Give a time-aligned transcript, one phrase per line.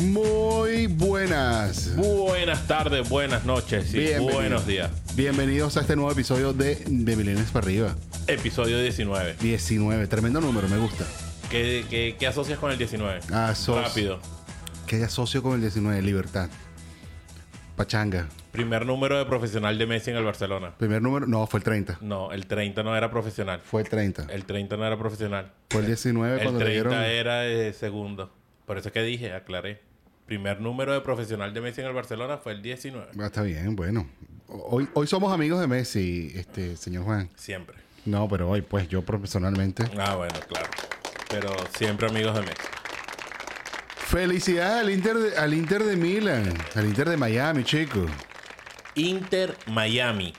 [0.00, 1.94] Muy buenas.
[1.94, 4.34] Buenas tardes, buenas noches y Bienvenido.
[4.34, 4.90] buenos días.
[5.14, 7.94] Bienvenidos a este nuevo episodio de De Milenios para arriba.
[8.26, 9.36] Episodio 19.
[9.38, 10.06] 19.
[10.06, 11.04] Tremendo número, me gusta.
[11.50, 13.20] ¿Qué, qué, qué asocias con el 19?
[13.30, 13.82] Asocio.
[13.82, 14.20] Rápido.
[14.86, 16.00] ¿Qué asocio con el 19?
[16.00, 16.48] Libertad.
[17.76, 18.26] Pachanga.
[18.52, 20.72] Primer número de profesional de Messi en el Barcelona.
[20.78, 21.26] Primer número.
[21.26, 21.98] No, fue el 30.
[22.00, 23.60] No, el 30 no era profesional.
[23.62, 24.28] Fue el 30.
[24.30, 25.52] El 30 no era profesional.
[25.68, 26.94] Fue el 19 El cuando 30 le dieron.
[26.94, 28.32] era eh, segundo.
[28.64, 29.89] Por eso es que dije, aclaré.
[30.30, 33.08] Primer número de profesional de Messi en el Barcelona fue el 19.
[33.18, 34.08] Ah, está bien, bueno.
[34.46, 37.28] Hoy, hoy somos amigos de Messi, este señor Juan.
[37.34, 37.78] Siempre.
[38.04, 39.82] No, pero hoy, pues yo personalmente.
[39.98, 40.68] Ah, bueno, claro.
[41.28, 42.62] Pero siempre amigos de Messi.
[43.96, 48.06] Felicidades al Inter de, al Inter de Milan, al Inter de Miami, chico.
[48.94, 50.32] Inter Miami.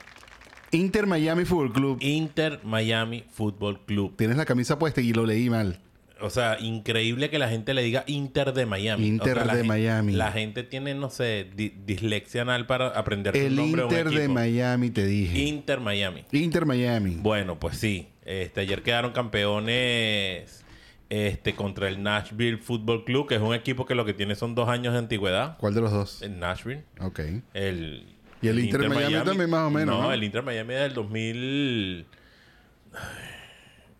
[0.72, 1.98] Inter Miami Fútbol Club.
[2.00, 4.16] Inter Miami Fútbol Club.
[4.16, 5.82] Tienes la camisa puesta y lo leí mal.
[6.22, 9.08] O sea, increíble que la gente le diga Inter de Miami.
[9.08, 10.14] Inter O sea, la de Miami.
[10.14, 14.16] La gente tiene, no sé, di- dislexia anal para aprender El nombre Inter de un
[14.16, 14.34] de equipo.
[14.34, 15.40] Miami, te dije.
[15.40, 16.26] Inter Miami.
[16.32, 17.18] Inter Miami.
[17.20, 18.08] Bueno, pues sí.
[18.24, 20.64] Este, ayer quedaron campeones
[21.10, 24.56] este, contra el Nashville Football Club, que es un equipo que lo que tiene son
[24.56, 25.58] dos años de antigüedad.
[25.58, 26.22] ¿Cuál de los dos?
[26.22, 26.84] El Nashville.
[27.00, 27.20] Ok.
[27.54, 28.06] El,
[28.42, 30.14] Y el Inter Miami también más o menos, No, ¿no?
[30.14, 32.06] el Inter Miami es del 2000...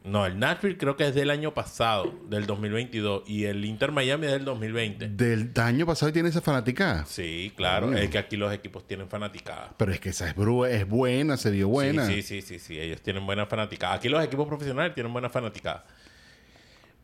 [0.04, 3.24] No, el Nashville creo que es del año pasado, del 2022.
[3.28, 5.10] Y el Inter Miami es del 2020.
[5.10, 7.06] Del año pasado tiene esa fanática.
[7.06, 7.88] Sí, claro.
[7.88, 8.02] Bueno.
[8.02, 9.74] Es que aquí los equipos tienen fanaticada.
[9.78, 10.36] Pero es que esa es,
[10.70, 12.08] es buena, se vio buena.
[12.08, 12.80] Sí, sí, sí, sí, sí.
[12.80, 13.94] Ellos tienen buena fanaticada.
[13.94, 15.84] Aquí los equipos profesionales tienen buena fanaticada.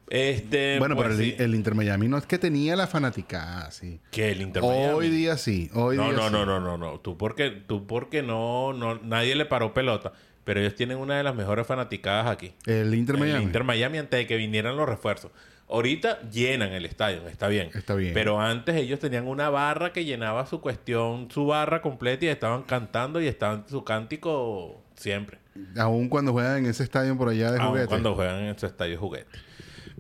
[0.10, 1.36] Este, Bueno, pues pero el, sí.
[1.38, 4.00] el Inter Miami no es que tenía la fanática, sí.
[4.10, 4.94] que el Inter Miami.
[4.94, 6.32] Hoy día sí, hoy no, día no, sí.
[6.32, 7.00] no, no, no, no.
[7.02, 10.14] Tú porque, tú porque no, no, nadie le paró pelota.
[10.48, 12.54] Pero ellos tienen una de las mejores fanaticadas aquí.
[12.66, 13.40] El Inter Miami.
[13.40, 15.30] El Inter Miami antes de que vinieran los refuerzos.
[15.68, 17.70] Ahorita llenan el estadio, está bien.
[17.74, 18.14] Está bien.
[18.14, 22.64] Pero antes ellos tenían una barra que llenaba su cuestión, su barra completa y estaban
[22.64, 25.38] cantando y estaban su cántico siempre.
[25.76, 27.88] Aún cuando juegan en ese estadio por allá de juguete.
[27.88, 29.38] cuando juegan en su estadio de juguete.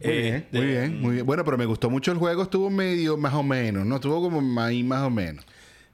[0.01, 1.25] Muy bien, Este, muy bien, muy bien.
[1.25, 2.43] Bueno, pero me gustó mucho el juego.
[2.43, 3.95] Estuvo medio más o menos, ¿no?
[3.95, 5.43] Estuvo como ahí más o menos.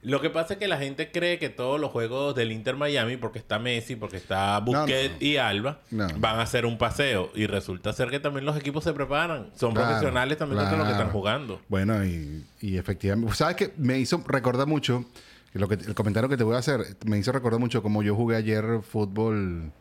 [0.04, 3.16] Lo que pasa es que la gente cree que todos los juegos del Inter Miami,
[3.16, 5.26] porque está Messi, porque está Busquets no.
[5.26, 6.06] y Alba, No.
[6.18, 7.30] van a ser un paseo.
[7.34, 9.48] Y resulta ser que también los equipos se preparan.
[9.56, 11.04] Son Claro, profesionales también contra los que claro.
[11.08, 11.60] están jugando.
[11.68, 13.72] Bueno, y, y efectivamente, ¿sabes qué?
[13.78, 15.04] Me hizo recordar mucho,
[15.52, 18.02] que lo que, el comentario que te voy a hacer, me hizo recordar mucho como
[18.02, 19.72] yo jugué ayer fútbol,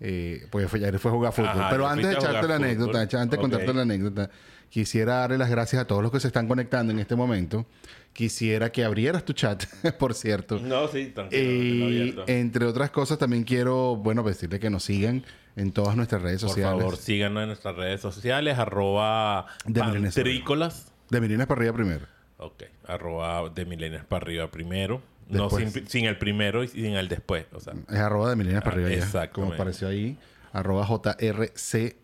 [0.00, 1.48] eh, pues ayer fue a jugar fútbol.
[1.50, 4.30] Ajá, Pero antes de echarte la anécdota, antes de contarte la anécdota,
[4.70, 7.66] quisiera darle las gracias a todos los que se están conectando en este momento.
[8.14, 9.64] Quisiera que abrieras tu chat,
[9.98, 10.58] por cierto.
[10.60, 12.24] No, sí, tranquilo.
[12.26, 15.22] Y entre otras cosas, también quiero, bueno, decirle que nos sigan
[15.56, 16.78] en todas nuestras redes Por sociales.
[16.80, 20.92] favor, síganos en nuestras redes sociales, arroba De pantrícolas.
[21.10, 22.06] De Mirinas para arriba primero.
[22.38, 25.02] Ok, arroba de milenias para arriba primero.
[25.28, 27.46] No sin, sin el primero y sin el después.
[27.52, 28.96] O sea, Es arroba de Milenias para Ah, arriba ya.
[28.96, 29.32] exactamente.
[29.34, 30.18] Como apareció ahí.
[30.52, 31.94] Arroba JRC10.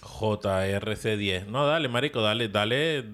[0.00, 1.46] JRC10.
[1.46, 3.04] No, dale, marico, dale, dale.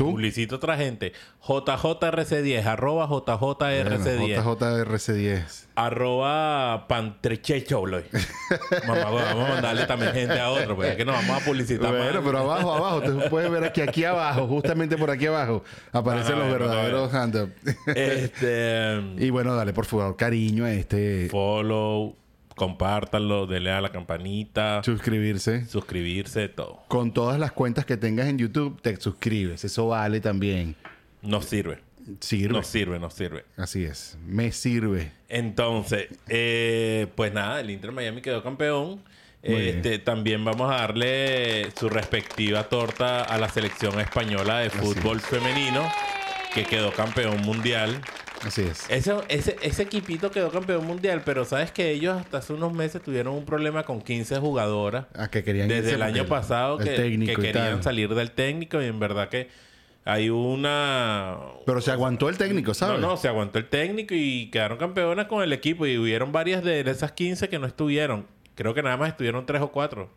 [0.00, 0.12] ¿Tú?
[0.12, 1.12] Publicita otra gente.
[1.46, 5.66] JJRC10, arroba JJRC10, Bueno, JJRC10.
[5.74, 8.04] arroba Pantrechecholoy.
[8.88, 11.90] Mamá, vamos a mandarle también gente a otro, porque es que nos vamos a publicitar
[11.94, 12.22] Bueno, más.
[12.24, 13.00] pero abajo, abajo.
[13.02, 15.62] Te puedes ver aquí, aquí abajo, justamente por aquí abajo,
[15.92, 17.52] aparecen Ajá, los bueno, verdaderos hand
[17.86, 19.00] Este.
[19.18, 22.16] Y bueno, dale por favor cariño a este follow,
[22.60, 25.64] compártanlo, denle a la campanita, suscribirse.
[25.64, 26.82] suscribirse, todo.
[26.88, 29.64] Con todas las cuentas que tengas en YouTube, te suscribes.
[29.64, 30.76] Eso vale también.
[31.22, 31.78] Nos sirve.
[32.20, 32.52] Sirve.
[32.52, 33.46] Nos sirve, nos sirve.
[33.56, 34.18] Así es.
[34.26, 35.10] Me sirve.
[35.30, 39.00] Entonces, eh, pues nada, el Inter Miami quedó campeón.
[39.42, 45.90] Este, también vamos a darle su respectiva torta a la selección española de fútbol femenino,
[46.52, 48.02] que quedó campeón mundial.
[48.44, 48.88] Así es.
[48.88, 53.02] Ese, ese, ese equipito quedó campeón mundial, pero sabes que ellos hasta hace unos meses
[53.02, 55.06] tuvieron un problema con 15 jugadoras.
[55.14, 58.80] A que querían Desde el año pasado el que, técnico que querían salir del técnico
[58.80, 59.48] y en verdad que
[60.04, 61.36] hay una...
[61.66, 63.00] Pero se aguantó el técnico, ¿sabes?
[63.00, 66.64] No, no, se aguantó el técnico y quedaron campeonas con el equipo y hubieron varias
[66.64, 68.26] de esas 15 que no estuvieron.
[68.54, 70.10] Creo que nada más estuvieron tres o cuatro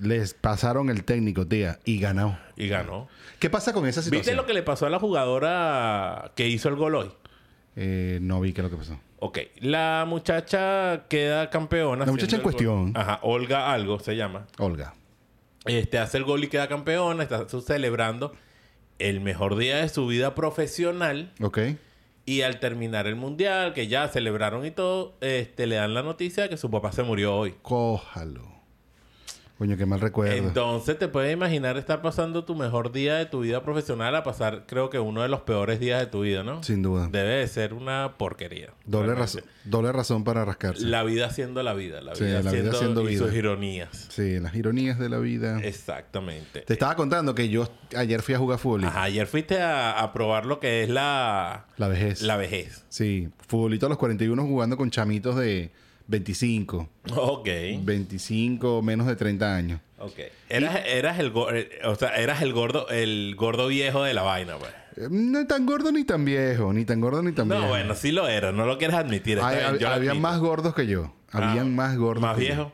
[0.00, 2.38] Les pasaron el técnico, tía, y ganó.
[2.56, 3.08] y ganó.
[3.38, 4.20] ¿Qué pasa con esa situación?
[4.20, 7.12] ¿Viste lo que le pasó a la jugadora que hizo el gol hoy?
[7.76, 8.98] Eh, no vi qué es lo que pasó.
[9.18, 12.04] Ok, la muchacha queda campeona.
[12.04, 12.92] La muchacha en cuestión.
[12.94, 14.46] Ajá, Olga algo se llama.
[14.58, 14.94] Olga.
[15.66, 18.32] Este hace el gol y queda campeona, está celebrando
[18.98, 21.32] el mejor día de su vida profesional.
[21.40, 21.58] ¿Ok?
[22.24, 26.44] Y al terminar el mundial, que ya celebraron y todo, este, le dan la noticia
[26.44, 27.54] de que su papá se murió hoy.
[27.62, 28.55] Cójalo.
[29.58, 30.34] Coño, qué mal recuerdo.
[30.34, 34.64] Entonces te puedes imaginar estar pasando tu mejor día de tu vida profesional a pasar,
[34.66, 36.62] creo que uno de los peores días de tu vida, ¿no?
[36.62, 37.08] Sin duda.
[37.10, 38.74] Debe de ser una porquería.
[38.84, 40.84] Doble razón, doble razón para rascarse.
[40.84, 42.02] La vida siendo la vida.
[42.02, 43.18] La Sí, vida, la vida siendo, siendo y vida.
[43.24, 44.08] sus ironías.
[44.10, 45.58] Sí, las ironías de la vida.
[45.62, 46.60] Exactamente.
[46.60, 47.66] Te estaba contando que yo
[47.96, 48.84] ayer fui a jugar fútbol.
[48.84, 52.20] Ajá, ayer fuiste a, a probar lo que es la, La vejez.
[52.20, 52.84] la vejez.
[52.90, 55.70] Sí, futbolito a los 41 jugando con chamitos de
[56.08, 57.48] 25, Ok.
[57.82, 59.80] 25, menos de 30 años.
[59.98, 60.18] Ok.
[60.48, 64.56] Eras, eras el eh, o sea, eras el gordo, el gordo viejo de la vaina,
[64.58, 64.70] pues.
[64.96, 67.68] Eh, No tan gordo ni tan viejo, ni tan gordo ni tan No, viejo.
[67.68, 69.40] bueno, sí lo eras, no lo quieres admitir.
[69.40, 71.12] Hay- bien, hab- había más gordos que yo.
[71.32, 72.22] Ah, Habían más gordos.
[72.22, 72.54] ¿Más que yo.
[72.54, 72.72] viejo?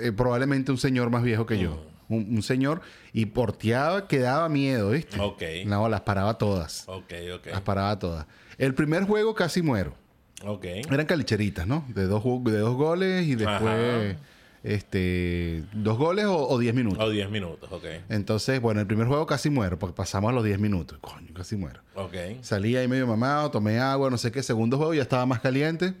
[0.00, 1.70] Eh, probablemente un señor más viejo que yo.
[2.08, 2.14] Mm.
[2.14, 2.82] Un, un señor.
[3.12, 5.18] Y porteaba que daba miedo, ¿viste?
[5.20, 5.42] Ok.
[5.66, 6.84] No, las paraba todas.
[6.88, 7.46] Ok, ok.
[7.46, 8.26] Las paraba todas.
[8.58, 9.94] El primer juego casi muero.
[10.46, 10.64] Ok.
[10.64, 11.84] Eran calicheritas, ¿no?
[11.88, 13.62] De dos, de dos goles y después...
[13.62, 14.16] Ajá.
[14.64, 15.62] Este...
[15.74, 16.98] ¿Dos goles o, o diez minutos?
[17.04, 17.84] O 10 minutos, ok.
[18.08, 19.78] Entonces, bueno, el primer juego casi muero.
[19.78, 20.98] Porque pasamos a los 10 minutos.
[21.02, 21.82] Coño, casi muero.
[21.94, 22.14] Ok.
[22.40, 24.42] Salí ahí medio mamado, tomé agua, no sé qué.
[24.42, 25.92] Segundo juego ya estaba más caliente.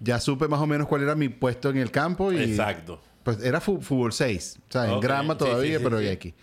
[0.00, 2.32] Ya supe más o menos cuál era mi puesto en el campo.
[2.32, 3.00] Y, Exacto.
[3.22, 4.58] Pues era fútbol 6.
[4.58, 6.34] O sea, en grama todavía, sí, sí, pero ya aquí.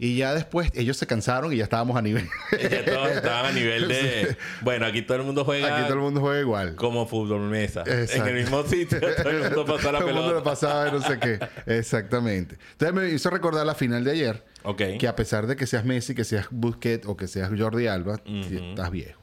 [0.00, 2.28] Y ya después ellos se cansaron y ya estábamos a nivel.
[2.52, 4.36] Ya todos estaban a nivel de...
[4.60, 6.76] Bueno, aquí todo el mundo juega aquí todo el mundo juega igual.
[6.76, 7.82] como fútbol mesa.
[7.84, 8.22] Exacto.
[8.22, 10.50] En el mismo sitio, todo el mundo pasa la todo el mundo lo pelota.
[10.50, 11.40] pasaba y no sé qué.
[11.66, 12.56] Exactamente.
[12.72, 14.44] Entonces me hizo recordar la final de ayer.
[14.62, 14.82] Ok.
[15.00, 18.20] Que a pesar de que seas Messi, que seas Busquets o que seas Jordi Alba,
[18.24, 19.20] estás viejo.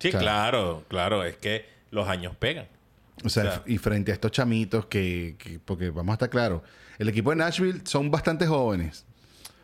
[0.00, 1.22] Sí, O sea, claro, claro.
[1.24, 2.66] Es que los años pegan.
[3.22, 6.30] O sea, O sea, y frente a estos chamitos que, que- porque vamos a estar
[6.30, 6.62] claros,
[6.98, 9.04] el equipo de Nashville son bastante jóvenes.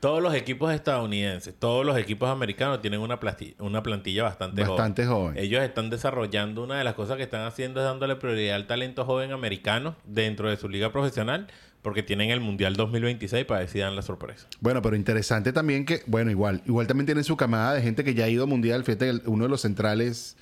[0.01, 3.19] Todos los equipos estadounidenses, todos los equipos americanos tienen una,
[3.59, 5.37] una plantilla bastante, Bastante joven.
[5.39, 9.05] Ellos están desarrollando una de las cosas que están haciendo es dándole prioridad al talento
[9.05, 11.47] joven americano dentro de su liga profesional
[11.83, 14.47] porque tienen el Mundial 2026 para dan la sorpresa.
[14.61, 18.13] Bueno, pero interesante también que, bueno, igual, igual también tienen su camada de gente que
[18.15, 18.83] ya ha ido a mundial.
[18.85, 20.37] Fíjate, el- uno de los centrales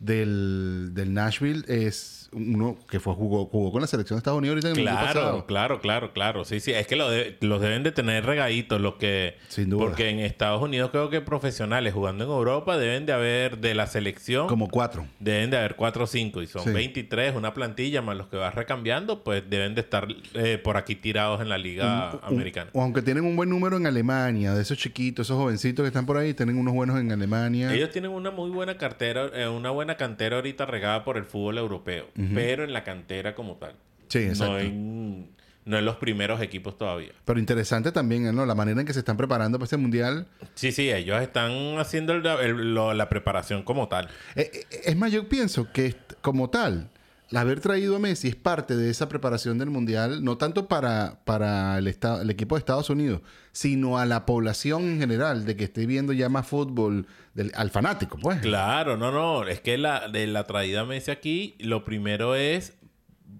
[0.00, 4.56] del, del Nashville es uno que fue jugó, jugó con la selección de Estados Unidos
[4.64, 5.46] ahorita en el Claro, pasado.
[5.46, 6.44] claro, claro, claro.
[6.44, 6.72] Sí, sí.
[6.72, 9.36] Es que lo de- los deben de tener regaditos los que...
[9.48, 9.84] Sin duda.
[9.84, 13.86] Porque en Estados Unidos creo que profesionales jugando en Europa deben de haber de la
[13.86, 14.46] selección...
[14.48, 15.06] Como cuatro.
[15.18, 16.70] Deben de haber 4 o 5 y son Sí.
[16.70, 20.94] 23, una plantilla más los que vas recambiando, pues deben de estar eh, por aquí
[20.96, 22.70] tirados en la liga Un- americana.
[22.74, 26.04] o aunque tienen un buen número en Alemania, de esos chiquitos, esos jovencitos que están
[26.06, 27.72] por ahí, tienen unos buenos en Alemania.
[27.72, 31.58] Ellos tienen una muy buena cartera, eh, una buena cantera ahorita regada por el fútbol
[31.58, 33.74] europeo, pero en la cantera como tal.
[34.08, 34.52] Sí, exacto.
[34.54, 35.30] No en,
[35.64, 37.10] no en los primeros equipos todavía.
[37.24, 38.46] Pero interesante también, ¿no?
[38.46, 40.26] La manera en que se están preparando para este mundial.
[40.54, 44.08] Sí, sí, ellos están haciendo el- el- lo- la preparación como tal.
[44.36, 46.88] Eh, eh, es más, yo pienso que como tal,
[47.34, 51.76] haber traído a Messi es parte de esa preparación del mundial, no tanto para, para
[51.78, 53.20] el, el equipo de Estados Unidos,
[53.50, 57.70] sino a la población en general, de que esté viendo ya más fútbol, del, al
[57.70, 58.40] fanático, pues.
[58.40, 59.46] Claro, no, no.
[59.46, 62.76] Es que la, de la traída Messi aquí, lo primero es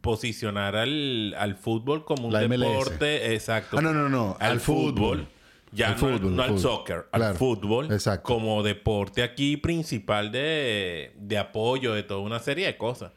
[0.00, 2.60] posicionar al, al fútbol como un La MLS.
[2.60, 3.34] deporte.
[3.34, 3.78] Exacto.
[3.78, 4.92] Ah, no, no, no, Al, al fútbol.
[5.20, 5.28] fútbol.
[5.72, 6.62] Ya Al no, fútbol, no al al fútbol.
[6.78, 7.34] soccer, al Claro.
[7.34, 7.92] fútbol.
[7.92, 8.22] Exacto.
[8.22, 13.12] Como deporte aquí principal de, de apoyo de toda una serie de cosas.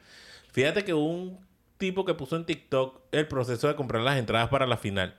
[0.51, 1.39] Fíjate que hubo un
[1.77, 5.15] tipo que puso en TikTok el proceso de comprar las entradas para la final.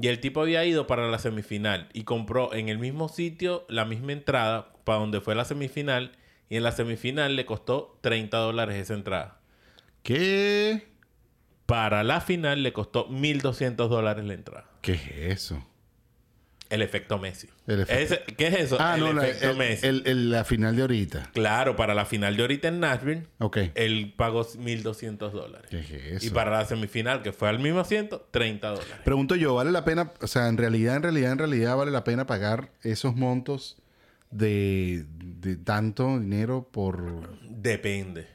[0.00, 3.84] Y el tipo había ido para la semifinal y compró en el mismo sitio la
[3.84, 6.12] misma entrada para donde fue la semifinal.
[6.48, 9.38] Y en la semifinal le costó 30 dólares esa entrada.
[10.02, 10.88] ¿Qué?
[11.66, 14.64] Para la final le costó 1.200 dólares la entrada.
[14.80, 15.02] ¿Qué es
[15.44, 15.62] eso?
[16.70, 17.48] El efecto Messi.
[17.66, 18.76] El efecto- Ese- ¿Qué es eso?
[18.80, 19.86] Ah, el no, la, efecto el- Messi.
[19.86, 21.30] el- la final de ahorita.
[21.32, 23.58] Claro, para la final de ahorita en Nashville, Ok.
[23.74, 25.68] él pagó 1.200 dólares.
[25.70, 26.26] ¿Qué es eso?
[26.26, 28.94] Y para la semifinal, que fue al mismo asiento, 30 dólares.
[29.04, 32.04] Pregunto yo, ¿vale la pena, o sea, en realidad, en realidad, en realidad vale la
[32.04, 33.76] pena pagar esos montos
[34.30, 37.38] de, de tanto dinero por...
[37.42, 38.26] Depende.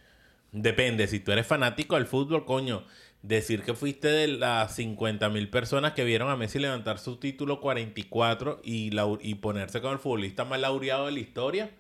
[0.52, 1.08] Depende.
[1.08, 2.84] Si tú eres fanático del fútbol, coño,
[3.22, 7.60] decir que fuiste de las 50 mil personas que vieron a Messi levantar su título
[7.62, 11.72] 44 y, lau- y ponerse con el futbolista más laureado de la historia,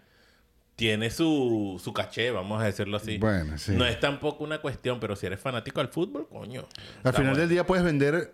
[0.75, 3.17] tiene su, su caché, vamos a decirlo así.
[3.19, 3.73] Bueno, sí.
[3.73, 6.67] No es tampoco una cuestión, pero si eres fanático del fútbol, coño.
[7.03, 7.39] Al final bueno.
[7.41, 8.33] del día puedes vender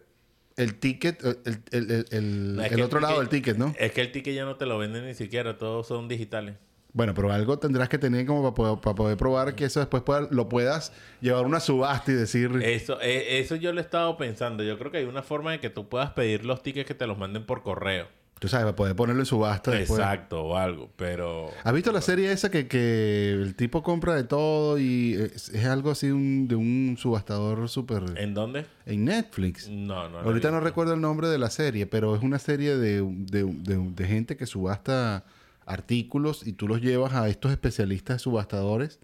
[0.60, 3.74] el ticket, el, el- el- el- No, el otro lado del ticket, ¿no?
[3.80, 6.56] Es que el ticket ya no te lo venden ni siquiera, todos son digitales.
[6.92, 10.02] Bueno, pero algo tendrás que tener como para poder, para poder probar que eso después
[10.02, 12.52] pueda- lo puedas llevar a una subasta y decir...
[12.64, 14.64] Eso, eh, eso yo lo he estado pensando.
[14.64, 17.06] Yo creo que hay una forma de que tú puedas pedir los tickets que te
[17.06, 18.08] los manden por correo.
[18.40, 20.00] Tú sabes, para poder ponerlo en subasta después.
[20.00, 20.90] Exacto, o algo.
[20.96, 21.52] Pero.
[21.64, 25.66] ¿Has visto la serie esa que, que el tipo compra de todo y es, es
[25.66, 28.04] algo así un- de un subastador súper...
[28.16, 28.66] ¿En dónde?
[28.86, 29.68] En Netflix.
[29.70, 30.20] No, no.
[30.20, 33.92] Ahorita no recuerdo el nombre de la serie, pero es una serie de, de- de-
[33.94, 35.26] de gente que subasta
[35.66, 39.00] artículos y tú los llevas a estos especialistas subastadores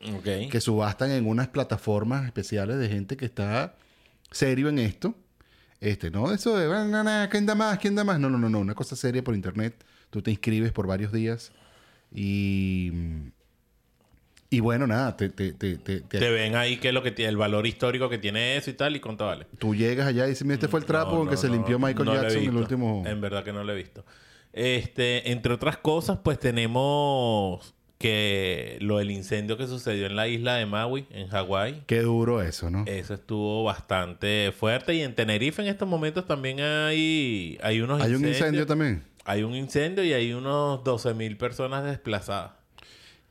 [0.50, 3.76] que subastan en unas plataformas especiales de gente que está
[4.32, 5.14] serio en esto.
[5.82, 7.78] Este, no eso de, "Ah, na, na, ¿quién da más?
[7.80, 8.20] ¿Quién da más?
[8.20, 9.76] No, no, no, no, una cosa seria por internet.
[10.10, 11.52] Tú te inscribes por varios días
[12.14, 12.92] y...
[14.50, 17.12] Y bueno, nada, te, te, te, te- te- Te ven ahí qué es lo que
[17.12, 19.48] tiene, el valor histórico que tiene eso y tal, y cuánto vale.
[19.58, 21.78] tú llegas allá y dices, mira, este fue el trapo No, con que se limpió
[21.80, 23.04] Michael Jackson en el último...
[23.06, 24.06] En verdad que no lo he visto.
[24.54, 27.74] Este, entre otras cosas, pues tenemos
[28.06, 31.82] que lo del incendio que sucedió en la isla de Maui, en Hawái.
[31.88, 32.84] Qué duro eso, ¿no?
[32.86, 34.94] Eso estuvo bastante fuerte.
[34.94, 38.38] Y en Tenerife en estos momentos también hay, hay unos Hay un incendios.
[38.38, 39.04] incendio también.
[39.24, 42.52] Hay un incendio y hay unos 12.000 personas desplazadas.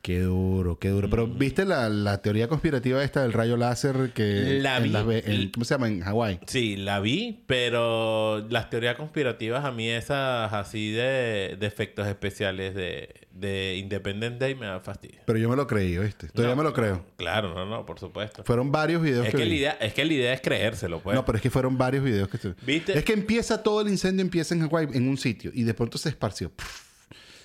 [0.05, 1.09] Qué duro, qué duro.
[1.09, 4.59] Pero ¿viste la, la teoría conspirativa esta del rayo láser que...
[4.61, 4.89] La en vi.
[4.91, 5.87] Las en- ¿Cómo se llama?
[5.87, 6.41] En Hawái.
[6.45, 12.75] Sí, la vi, pero las teorías conspirativas a mí esas así de, de efectos especiales
[12.75, 15.21] de, de Independence Day me da fastidio.
[15.25, 16.27] Pero yo me lo creí, ¿viste?
[16.27, 17.03] Todavía No, me lo creo.
[17.17, 18.43] Claro, no, no, por supuesto.
[18.43, 19.57] Fueron varios videos Es que, que, la vi.
[19.57, 21.15] idea, es que la idea es creérselo, pues.
[21.15, 22.37] No, pero es que fueron varios videos que...
[22.63, 22.95] ¿Viste?
[22.95, 25.97] Es que empieza todo el incendio, empieza en Hawái, en un sitio, y de pronto
[25.97, 26.51] se esparció.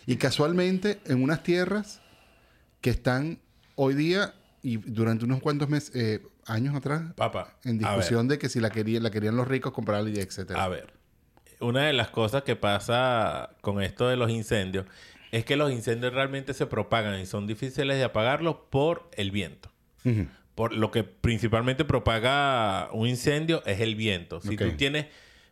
[0.06, 1.99] Y casualmente, en unas tierras
[2.80, 3.38] que están
[3.74, 8.48] hoy día y durante unos cuantos meses, eh, años atrás, Papá, en discusión de que
[8.48, 10.62] si la querían, la querían los ricos, comprarla y etcétera.
[10.62, 10.92] A ver,
[11.60, 14.86] una de las cosas que pasa con esto de los incendios
[15.32, 19.70] es que los incendios realmente se propagan y son difíciles de apagarlos por el viento.
[20.54, 24.40] Por lo que principalmente propaga un incendio es el viento.
[24.40, 24.62] Si Ok.
[24.62, 25.06] tú tienes,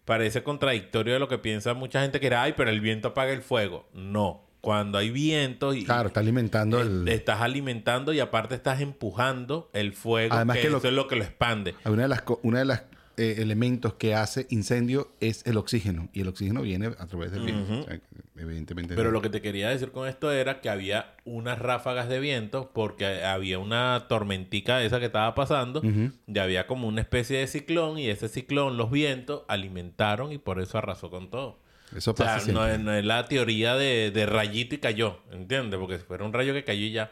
[0.05, 3.33] parece contradictorio de lo que piensa mucha gente que era, ay, pero el viento apaga
[3.33, 3.89] el fuego.
[3.95, 4.48] No.
[4.61, 7.09] Cuando hay viento y Claro, está alimentando eh, el...
[7.09, 11.07] estás alimentando y aparte estás empujando el fuego, Además que, que lo- eso es lo
[11.09, 11.75] que lo expande.
[11.85, 12.83] Una de las, una de las
[13.17, 16.09] eh, elementos que hace incendio es el oxígeno.
[16.13, 17.73] Y el oxígeno viene a través del viento.
[17.73, 17.81] Ujú.
[17.81, 18.01] O sea,
[18.37, 18.95] evidentemente.
[18.95, 22.71] Pero lo que te quería decir con esto era que había unas ráfagas de viento
[22.73, 25.81] porque había una tormentica esa que estaba pasando.
[25.81, 26.13] Ujú.
[26.29, 30.61] Ya había como una especie de ciclón y ese ciclón, los vientos, alimentaron y por
[30.61, 31.59] eso arrasó con todo.
[31.97, 35.21] Eso O sea, pasa no es, no es la teoría de, de rayito y cayó,
[35.33, 35.79] ¿entiendes?
[35.81, 37.11] Porque si fuera un rayo que cayó y ya...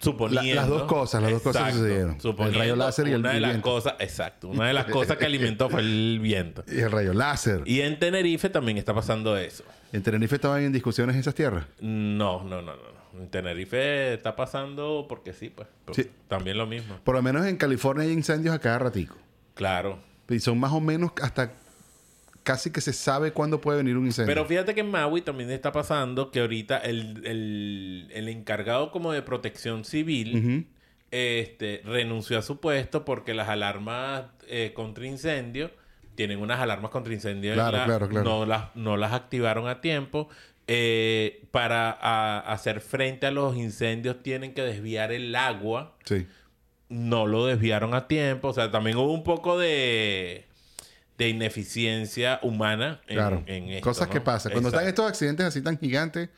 [0.00, 0.42] Suponiendo...
[0.54, 2.18] La- las dos cosas, las dos cosas sucedieron.
[2.22, 3.94] El rayo láser y el- una de el las cosas...
[4.00, 4.48] Exacto.
[4.48, 6.64] Una de las cosas que alimentó fue el viento.
[6.68, 7.62] Y el rayo láser.
[7.64, 9.64] Y en Tenerife también está pasando eso.
[9.92, 11.66] ¿En Tenerife estaban en discusiones esas tierras?
[11.80, 12.96] No, no, no, no.
[13.20, 15.68] En Tenerife está pasando porque sí, pues.
[15.92, 16.10] Sí.
[16.28, 16.98] También lo mismo.
[17.04, 19.16] Por lo menos en California hay incendios a cada ratico.
[19.54, 19.98] Claro.
[20.28, 21.52] Y son más o menos hasta
[22.46, 24.32] casi que se sabe cuándo puede venir un incendio.
[24.32, 29.10] Pero fíjate que en Maui también está pasando que ahorita el, el- el encargado como
[29.12, 30.68] de protección civil
[31.10, 35.70] este, renunció a su puesto porque las alarmas eh, contra incendio
[36.14, 37.52] tienen unas alarmas contra incendio.
[37.54, 38.24] Claro, claro, claro.
[38.24, 40.28] No las, no las activaron a tiempo.
[40.68, 45.96] Eh, para a- hacer frente a los incendios tienen que desviar el agua.
[46.04, 46.26] Sí.
[46.88, 48.48] no lo desviaron a tiempo.
[48.48, 50.46] O sea, también hubo un poco de,
[51.18, 53.42] de ineficiencia humana en, Claro.
[53.46, 54.12] en esto, Cosas ¿no?
[54.14, 54.52] que pasan.
[54.52, 56.28] Cuando están estos accidentes así tan gigantes,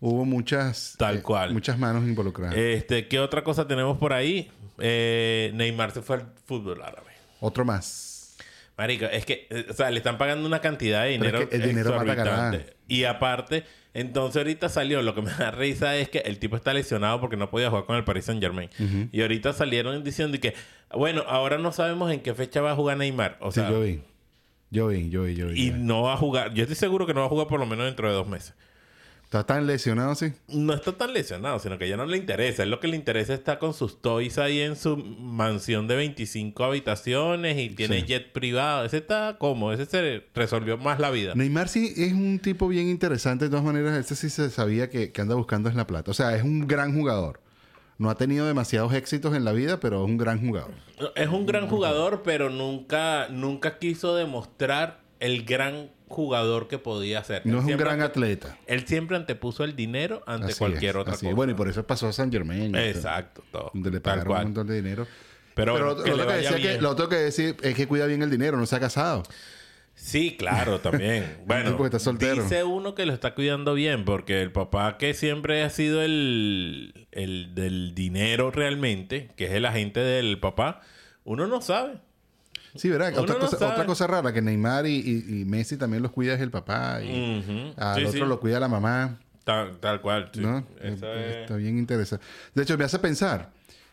[0.00, 0.94] hubo muchas...
[0.98, 1.52] Tal cual.
[1.52, 2.56] Muchas manos involucradas.
[2.56, 4.50] Este, ¿Qué otra cosa tenemos por ahí?
[4.78, 7.10] Eh, Neymar se fue al fútbol árabe.
[7.40, 8.36] Otro más.
[8.78, 11.50] Marico, es que, eh, o sea, le están pagando una cantidad de Pero es dinero.
[11.50, 12.58] que el dinero mata.
[12.88, 16.72] Y aparte, entonces ahorita salió, lo que me da risa es que el tipo está
[16.72, 18.70] lesionado porque no podía jugar con el Paris Saint Germain.
[19.12, 20.54] Y ahorita salieron diciendo que,
[20.94, 23.36] bueno, ahora no sabemos en qué fecha va a jugar Neymar.
[23.40, 24.00] O Sí, sea, yo vi.
[24.70, 25.60] Yo vi, yo vi, yo vi.
[25.60, 25.80] y yo vi.
[25.82, 26.54] no va a jugar.
[26.54, 28.54] Yo estoy seguro que no va a jugar por lo menos dentro de dos meses.
[29.24, 30.32] Está tan lesionado, sí.
[30.48, 32.64] No está tan lesionado, sino que ya no le interesa.
[32.64, 36.64] Es lo que le interesa está con sus toys ahí en su mansión de 25
[36.64, 38.06] habitaciones y tiene Sí.
[38.08, 38.84] jet privado.
[38.84, 41.34] Ese está como, ese se resolvió más la vida.
[41.36, 43.44] Neymar sí es un tipo bien interesante.
[43.44, 46.10] De todas maneras, ese sí se sabía que, que anda buscando es la plata.
[46.10, 47.40] O sea, es un gran jugador.
[48.00, 50.70] No ha tenido demasiados éxitos en la vida, pero es un gran jugador.
[51.14, 57.44] Es un gran jugador, pero nunca, nunca quiso demostrar el gran jugador que podía ser.
[57.44, 58.56] No Él es un gran atleta.
[58.66, 61.20] Él siempre antepuso el dinero ante Así cualquier es, otra es.
[61.20, 61.34] cosa.
[61.34, 62.74] Bueno, y por eso pasó a San Germain.
[62.74, 63.70] Exacto, todo.
[63.74, 65.06] Donde le pagaron un montón de dinero.
[65.54, 68.30] Pero, lo, que que decía que, lo otro que decir es que cuida bien el
[68.30, 69.24] dinero, no se ha casado.
[70.02, 71.38] Sí, claro, también.
[71.46, 72.42] Bueno, está soltero.
[72.42, 77.06] dice uno que lo está cuidando bien, porque el papá que siempre ha sido el,
[77.12, 80.80] el del dinero realmente, que es el agente del papá,
[81.24, 81.98] uno no sabe.
[82.76, 83.16] Sí, ¿verdad?
[83.18, 86.34] Otra, no cosa, otra cosa rara, que Neymar y, y- y Messi también los cuida
[86.34, 87.42] es el papá y
[87.76, 88.28] al Sí, otro sí.
[88.28, 89.18] lo cuida la mamá.
[89.44, 90.30] Tal, tal cual.
[90.32, 90.40] sí.
[90.40, 90.58] ¿no?
[90.80, 91.02] Eh, es-
[91.42, 92.24] Está bien interesante.
[92.54, 93.50] De hecho, me hace pensar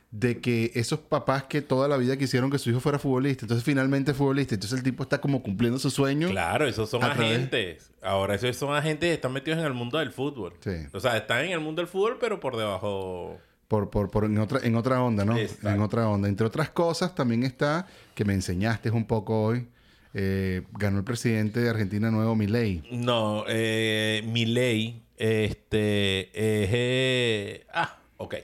[0.10, 3.64] de que esos papás que toda la vida quisieron que su hijo fuera futbolista, entonces
[3.66, 6.30] finalmente es futbolista, entonces el tipo está como cumpliendo su sueño.
[6.30, 7.92] Claro, esos son través- agentes.
[8.02, 10.54] Ahora, esos son agentes que están metidos en el mundo del fútbol.
[10.62, 10.72] Sí.
[10.94, 13.38] O sea, están en el mundo del fútbol, pero por debajo.
[13.68, 15.36] Por, por, por en, otra, en otra onda, ¿no?
[15.38, 15.70] Exacto.
[15.70, 16.30] En otra onda.
[16.30, 17.86] Entre otras cosas, también está,
[18.16, 19.68] que me enseñaste un poco hoy,
[20.14, 22.82] eh, ganó el presidente de Argentina nuevo, Milei.
[22.92, 26.70] No, eh, Milei, este, es...
[26.72, 28.36] eh, ah, ok.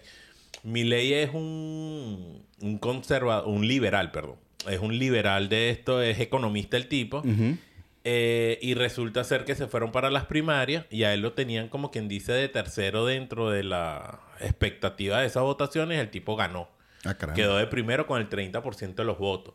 [0.64, 4.38] Milei es un, un conservador, un liberal, perdón.
[4.68, 7.22] Es un liberal de esto, es economista el tipo.
[8.06, 11.70] Eh, y resulta ser que se fueron para las primarias y a él lo tenían
[11.70, 16.00] como quien dice de tercero dentro de la expectativa de esas votaciones.
[16.00, 16.70] El tipo ganó.
[17.06, 17.16] Ah.
[17.16, 19.54] Quedó de primero con el 30% de los votos.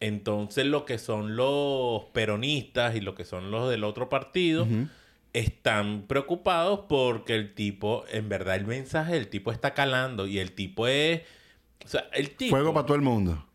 [0.00, 4.66] Entonces, lo que son los peronistas y lo que son los del otro partido.
[5.32, 10.52] Están preocupados porque el tipo, en verdad, el mensaje del tipo está calando y el
[10.52, 11.22] tipo es.
[11.84, 12.50] O sea, el tipo.
[12.50, 13.46] Fuego para todo el mundo.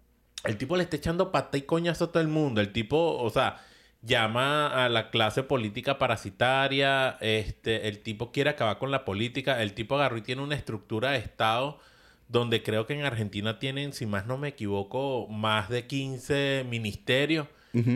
[0.43, 2.61] El tipo le está echando pata y coñazo a todo el mundo.
[2.61, 3.61] El tipo, o sea,
[4.01, 7.17] llama a la clase política parasitaria.
[7.19, 9.61] Este, el tipo quiere acabar con la política.
[9.61, 11.79] El tipo agarró y tiene una estructura de Estado
[12.27, 17.47] donde creo que en Argentina tienen, si más no me equivoco, más de 15 ministerios.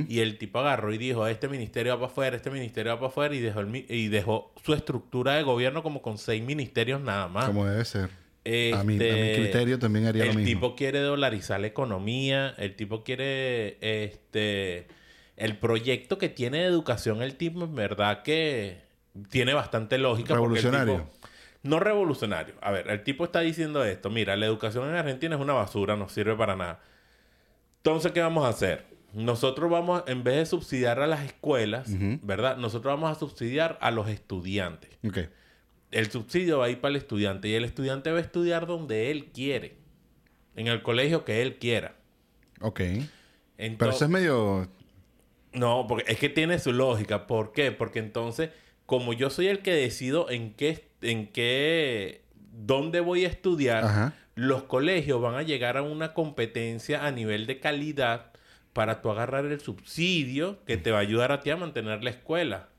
[0.07, 3.07] Y el tipo agarró y dijo, este ministerio va para afuera, este ministerio va para
[3.09, 3.33] afuera.
[3.35, 7.45] Y dejó, el y dejó su estructura de gobierno como con seis ministerios nada más.
[7.45, 8.09] Como debe ser.
[8.09, 8.09] A,
[8.45, 10.49] mi, a mi Este, criterio también haría lo el mismo.
[10.49, 14.87] tipo quiere dolarizar la economía, el tipo quiere este
[15.37, 18.81] el proyecto que tiene de educación el tipo en verdad que
[19.29, 21.03] tiene bastante lógica porque el Revolucionario.
[21.05, 21.27] tipo-
[21.63, 22.55] no revolucionario.
[22.61, 25.95] A ver, el tipo está diciendo esto, mira, la educación en Argentina es una basura,
[25.97, 26.79] no sirve para nada.
[27.77, 28.85] Entonces, ¿qué vamos a hacer?
[29.13, 31.89] Nosotros vamos, en vez de subsidiar a las escuelas.
[32.21, 32.57] ¿verdad?
[32.57, 35.19] Nosotros vamos a subsidiar a los estudiantes Ok.
[35.91, 39.09] el subsidio va a ir para el estudiante y el estudiante va a estudiar donde
[39.11, 39.77] él quiere,
[40.55, 41.95] en el colegio que él quiera.
[42.61, 42.81] Ok.
[43.57, 44.67] Pero eso es medio...
[45.51, 47.25] No, porque es que tiene su lógica.
[47.25, 47.71] ¿Por qué?
[47.71, 48.51] Porque entonces,
[48.85, 54.13] como yo soy el que decido en qué, en qué, dónde voy a estudiar, Ajá.
[54.35, 58.31] los colegios van a llegar a una competencia a nivel de calidad
[58.73, 62.09] para tú agarrar el subsidio que te va a ayudar a ti a mantener la
[62.11, 62.69] escuela.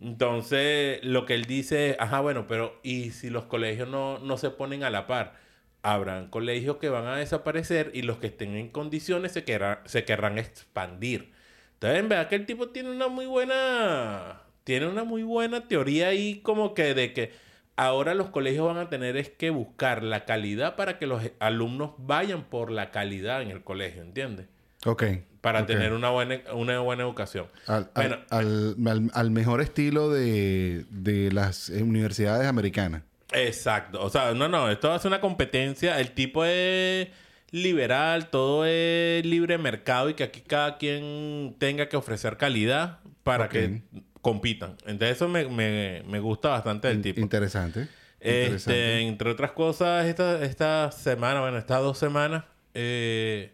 [0.00, 4.36] Entonces, lo que él dice es, ajá, bueno, pero ¿y si los colegios no, no
[4.36, 5.34] se ponen a la par?
[5.82, 10.04] Habrán colegios que van a desaparecer y los que estén en condiciones se, querrá- se
[10.04, 11.32] querrán expandir.
[11.74, 14.42] Entonces, en verdad que el tipo tiene una muy buena...
[14.64, 17.32] Tiene una muy buena teoría ahí como que de que
[17.76, 21.92] ahora los colegios van a tener es que buscar la calidad para que los alumnos
[21.98, 24.46] vayan por la calidad en el colegio, ¿entiendes?
[24.86, 25.04] Ok.
[25.40, 27.46] Para tener una buena, una buena educación.
[27.66, 33.02] Al, Bueno, al- al- al mejor estilo de, de las eh, universidades americanas.
[33.32, 34.00] Exacto.
[34.04, 35.98] O sea, no, no, esto hace una competencia.
[35.98, 37.08] El tipo es
[37.50, 43.48] liberal, todo es libre mercado y que aquí cada quien tenga que ofrecer calidad para
[43.48, 43.82] que
[44.20, 44.76] compitan.
[44.86, 47.20] Entonces eso me, me- me gusta bastante del In- tipo.
[47.20, 47.88] Interesante.
[48.20, 49.00] Este, Interesante.
[49.00, 53.52] entre otras cosas, esta, esta semana, bueno, estas dos semanas, eh,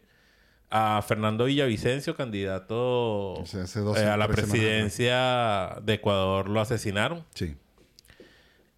[0.71, 6.61] a Fernando Villavicencio, candidato O sea, hace dos- eh, a la presidencia de Ecuador, lo
[6.61, 7.25] asesinaron.
[7.35, 7.57] Sí.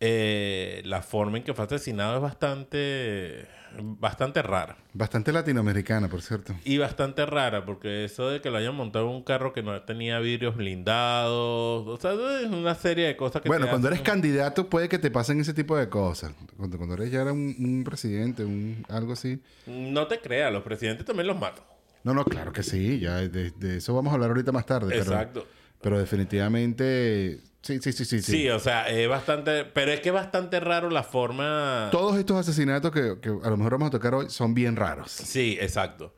[0.03, 3.46] Eh, la forma en que fue asesinado es bastante,
[3.79, 4.76] bastante rara.
[4.94, 6.55] Bastante latinoamericana, por cierto.
[6.64, 9.83] Y bastante rara, porque eso de que lo hayan montado en un carro que no
[9.83, 13.48] tenía vidrios blindados, o sea, es una serie de cosas que...
[13.48, 16.33] Bueno, te cuando hacen- eres candidato puede que te pasen ese tipo de cosas.
[16.57, 19.42] Cuando, cuando eres ya era un, un presidente, un algo así.
[19.66, 21.64] No te creas, los presidentes también los matan.
[22.05, 23.01] No, no, claro que sí.
[23.01, 24.97] Ya de, de eso vamos a hablar ahorita más tarde.
[24.97, 25.47] Exacto.
[25.81, 27.41] Pero, definitivamente...
[27.63, 28.23] Sí, sí, sí, sí.
[28.23, 28.33] Sí.
[28.33, 28.49] sí.
[28.49, 29.65] o sea, es bastante...
[29.65, 31.89] Pero es que es bastante raro la forma...
[31.91, 35.11] Todos estos asesinatos que, que a lo mejor vamos a tocar hoy son bien raros.
[35.11, 36.15] Sí, exacto.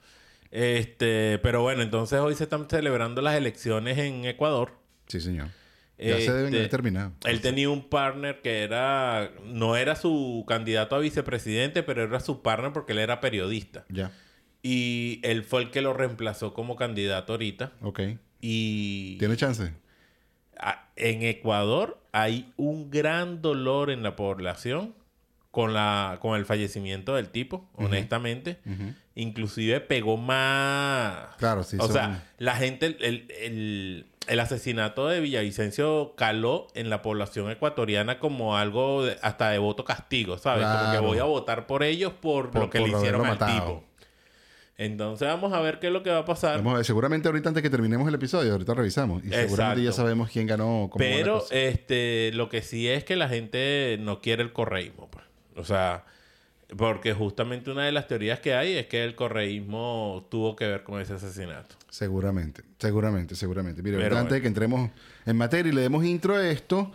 [0.51, 4.73] Este, pero bueno, entonces hoy se están celebrando las elecciones en Ecuador.
[5.09, 5.49] Sí, señor.
[5.99, 7.13] Ya se deben Este, haber terminado.
[7.25, 9.31] Él tenía un partner que era...
[9.45, 13.85] No era su candidato a vicepresidente, pero era su partner porque él era periodista.
[13.89, 14.11] Ya.
[14.63, 17.73] Y él fue el que lo reemplazó como candidato ahorita.
[17.83, 18.01] Ok.
[18.41, 19.73] Y ¿Tiene chance?
[20.59, 24.95] a- en Ecuador hay un gran dolor en la población
[25.51, 28.59] con, la, con el fallecimiento del tipo, honestamente.
[28.65, 28.95] Ujú.
[29.15, 31.35] Inclusive pegó más...
[31.39, 31.77] Claro, sí.
[31.79, 32.97] o son- sea, la gente, el,
[33.41, 39.59] el- el- asesinato de Villavicencio caló en la población ecuatoriana como algo de- hasta de
[39.59, 40.65] voto castigo, ¿sabes?
[40.65, 41.03] Como que Claro.
[41.07, 43.53] voy a votar por ellos por, Por- lo que por le hicieron al matado.
[43.61, 43.85] tipo.
[44.85, 46.57] Entonces vamos a ver qué es lo que va a pasar.
[46.57, 49.25] Vamos a ver, seguramente ahorita antes que terminemos el episodio, ahorita revisamos.
[49.25, 50.89] Y seguramente ya sabemos quién ganó.
[50.91, 55.09] cómo Pero este, lo que sí es que la gente no quiere el correísmo.
[55.09, 55.25] pues.
[55.55, 56.05] O sea,
[56.77, 60.83] porque justamente una de las teorías que hay es que el correísmo tuvo que ver
[60.83, 61.77] con ese asesinato.
[61.89, 63.83] Seguramente, seguramente, seguramente.
[63.83, 64.35] Mire, Pero antes bueno.
[64.35, 64.91] de que entremos
[65.27, 66.91] en materia y le demos intro a esto,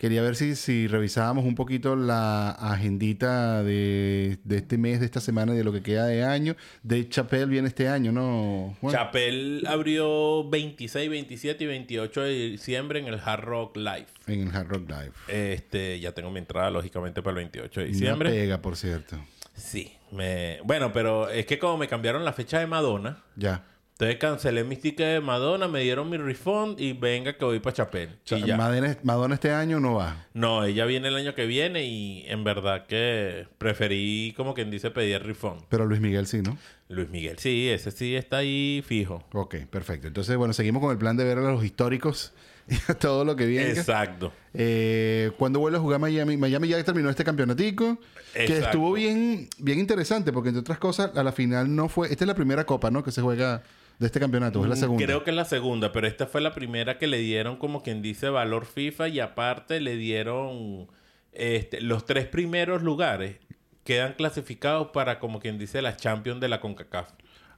[0.00, 5.20] quería ver si, si revisábamos un poquito la agendita de, de este mes, de esta
[5.20, 6.56] semana, y de lo que queda de año.
[6.82, 8.74] De Chapel viene este año, ¿no?
[8.80, 8.94] Juan?
[8.94, 14.06] Chapel abrió 26, 27 y 28 de diciembre en el Hard Rock Live.
[14.26, 15.12] En el Hard Rock Live.
[15.28, 18.30] Este, ya tengo mi entrada, lógicamente, para el 28 de Una diciembre.
[18.30, 19.22] pega, por cierto.
[19.54, 19.92] Sí.
[20.12, 20.60] Me...
[20.64, 23.66] Bueno, pero es que como me cambiaron la fecha de Madonna, Ya.
[24.00, 27.74] Entonces cancelé mis tickets de Madonna, me dieron mi refund y venga que voy para
[27.76, 28.18] Chapel.
[28.24, 28.56] Cha- Y ya.
[28.56, 30.26] Madonna, Madonna este año no va.
[30.32, 34.90] No, ella viene el año que viene y en verdad que preferí, como quien dice,
[34.90, 35.62] pedir el refund.
[35.68, 36.56] Pero Luis Miguel sí, ¿no?
[36.88, 39.22] Luis Miguel, sí, ese sí está ahí fijo.
[39.32, 40.06] Ok, perfecto.
[40.08, 42.32] Entonces, bueno, seguimos con el plan de ver a los históricos
[42.70, 43.70] y a todo lo que viene.
[43.70, 44.32] Exacto.
[44.54, 46.36] Eh, ¿Cuándo vuelve a jugar Miami?
[46.38, 47.98] Miami ya terminó este campeonatico.
[48.32, 48.64] Que Exacto.
[48.66, 52.10] estuvo bien, bien interesante, porque entre otras cosas, a la final no fue.
[52.10, 53.02] Esta es la primera copa, ¿no?
[53.04, 53.62] Que se juega
[54.00, 54.60] de este campeonato.
[54.60, 55.04] ¿o Es la segunda.
[55.04, 57.82] Mm, Creo que es la segunda, pero esta fue la primera que le dieron, como
[57.82, 60.88] quien dice, valor FIFA y aparte le dieron
[61.32, 63.36] este, los tres primeros lugares
[63.84, 67.10] quedan clasificados para, como quien dice, la Champions de la CONCACAF.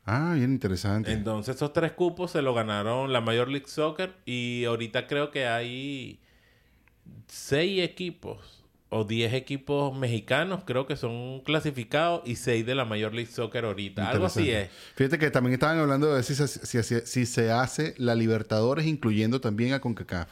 [0.05, 1.13] Ah, bien interesante.
[1.13, 5.47] Entonces esos tres cupos se lo ganaron la Major League Soccer y ahorita creo que
[5.47, 6.21] hay
[7.29, 8.62] seis equipos
[8.93, 13.65] o diez equipos mexicanos creo que son clasificados y seis de la Major League Soccer
[13.65, 14.09] ahorita.
[14.09, 14.69] Algo así es.
[14.95, 18.87] Fíjate que también estaban hablando de si se, si- si- si se hace la Libertadores,
[18.87, 20.29] incluyendo también a CONCACAF.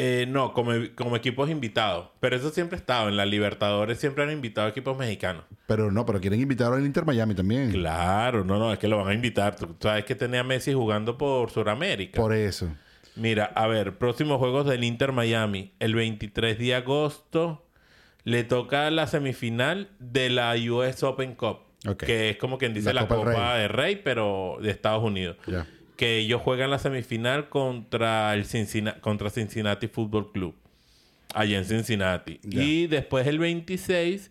[0.00, 2.08] Eh, no, como, como equipos invitados.
[2.20, 3.08] Pero eso siempre ha estado.
[3.08, 5.42] En la Libertadores siempre han invitado equipos mexicanos.
[5.66, 7.72] Pero no, pero quieren invitar al Inter Miami también.
[7.72, 9.56] Claro, no, no, es que lo van a invitar.
[9.56, 12.20] Tú sabes que tenía a Messi jugando por Sudamérica.
[12.20, 12.68] Por eso.
[13.16, 15.72] Mira, a ver, próximos juegos del Inter Miami.
[15.80, 17.66] El 23 de agosto
[18.28, 21.60] le toca la semifinal de la US Open Cup.
[21.96, 25.38] Que es como quien dice La la, Copa de Rey, pero de Estados Unidos.
[25.96, 30.54] Que ellos juegan la semifinal contra el Cincinnati, contra Cincinnati Football Club.
[31.32, 32.38] Allá en Cincinnati.
[32.42, 34.30] Y después el 26,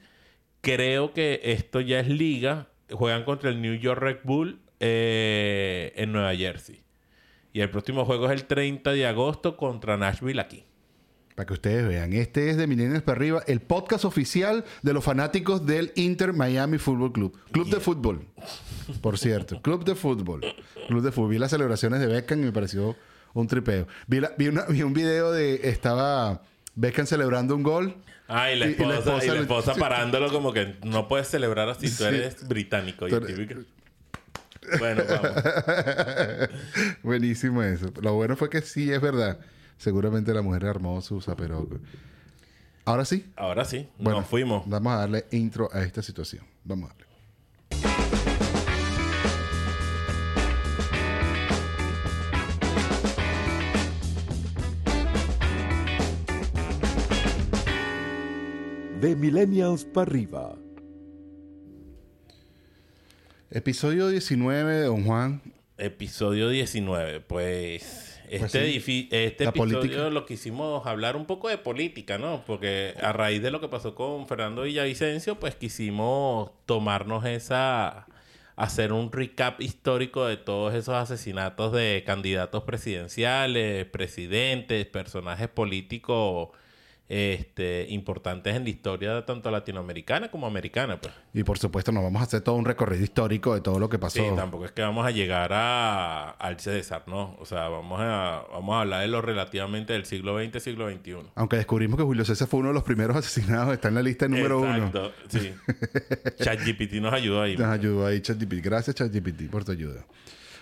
[0.61, 2.67] creo que esto ya es liga.
[2.91, 6.81] Juegan contra el New York Red Bull eh, en Nueva Jersey.
[7.51, 10.65] Y el próximo juego es el 30 de agosto contra Nashville aquí.
[11.37, 15.03] Para que ustedes vean, este es de Millennials para arriba, el podcast oficial de los
[15.03, 17.37] fanáticos del Inter Miami Football Club.
[17.51, 18.25] Club de fútbol,
[19.01, 19.61] por cierto.
[19.61, 20.41] Club de fútbol.
[20.87, 21.29] Club de fútbol.
[21.29, 22.95] Vi las celebraciones de Beckham y me pareció
[23.35, 23.85] un tripeo.
[24.07, 25.69] Vi, la- vi una- vi un video de...
[25.69, 26.41] Estaba
[26.73, 27.93] Beckham celebrando un gol.
[28.27, 30.77] Ah, y la Y- y la esposa, y la esposa esposa, le- parándolo como que
[30.85, 31.85] no puedes celebrar así.
[31.85, 32.03] Tú Sí.
[32.05, 33.07] eres británico.
[33.07, 33.11] Y
[34.79, 35.43] Bueno, vamos.
[37.03, 37.93] Buenísimo eso.
[38.01, 39.37] Lo bueno fue que sí, es verdad.
[39.77, 41.67] Seguramente la mujer armó su pero
[42.85, 43.25] Ahora sí.
[43.35, 44.67] Ahora sí, Bueno, nos fuimos.
[44.67, 46.45] Vamos a darle intro a esta situación.
[46.63, 47.07] Vamos a darle.
[59.01, 60.55] De Millennials para arriba.
[63.51, 65.41] Episodio 19 de Don Juan.
[65.77, 67.19] Episodio 19.
[67.21, 68.79] Pues este, sí.
[68.79, 70.09] edifi- este La episodio política.
[70.09, 72.43] lo quisimos hablar un poco de política, ¿no?
[72.45, 78.07] Porque a raíz de lo que pasó con Fernando Villavicencio, pues quisimos tomarnos esa...
[78.55, 86.49] hacer un recap histórico de todos esos asesinatos de candidatos presidenciales, presidentes, personajes políticos
[87.09, 91.13] este, importantes en la historia tanto latinoamericana como americana, pues.
[91.33, 93.97] Y por supuesto nos vamos a hacer todo un recorrido histórico de todo lo que
[93.97, 94.21] pasó.
[94.21, 97.37] Sí, tampoco es que vamos a llegar a, al César, ¿no?
[97.39, 101.17] O sea, vamos a, vamos a hablar de lo relativamente del siglo XX, siglo XXI.
[101.35, 104.27] Aunque descubrimos que Julio César fue uno de los primeros asesinados, está en la lista
[104.27, 104.75] número uno.
[104.75, 105.53] Exacto, sí.
[106.43, 107.55] ChatGPT nos ayudó ahí.
[107.55, 108.61] Nos ayudó ahí ChatGPT.
[108.61, 110.05] Gracias ChatGPT por tu ayuda.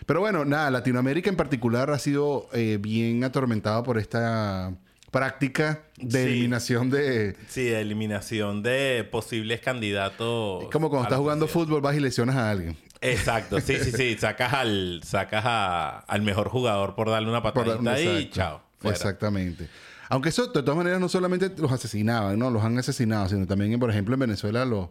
[0.05, 4.75] Pero bueno, nada, Latinoamérica en particular ha sido eh, bien atormentado por esta
[5.19, 6.27] práctica de Sí.
[6.27, 7.37] eliminación de...
[7.47, 10.63] Sí, de eliminación de posibles candidatos.
[10.63, 12.75] Es como cuando estás jugando fútbol, vas y lesionas a alguien.
[12.99, 14.17] Exacto, sí, sí, sí.
[14.19, 18.29] Sacas al, sacas a- al mejor jugador por darle una patadita dar- y exacto.
[18.35, 18.61] chao.
[18.79, 18.97] fuera.
[18.97, 19.69] Exactamente.
[20.09, 22.51] Aunque eso, de todas maneras, no solamente los asesinaban, ¿no?
[22.51, 24.89] Los han asesinado, sino también, por ejemplo, en Venezuela los,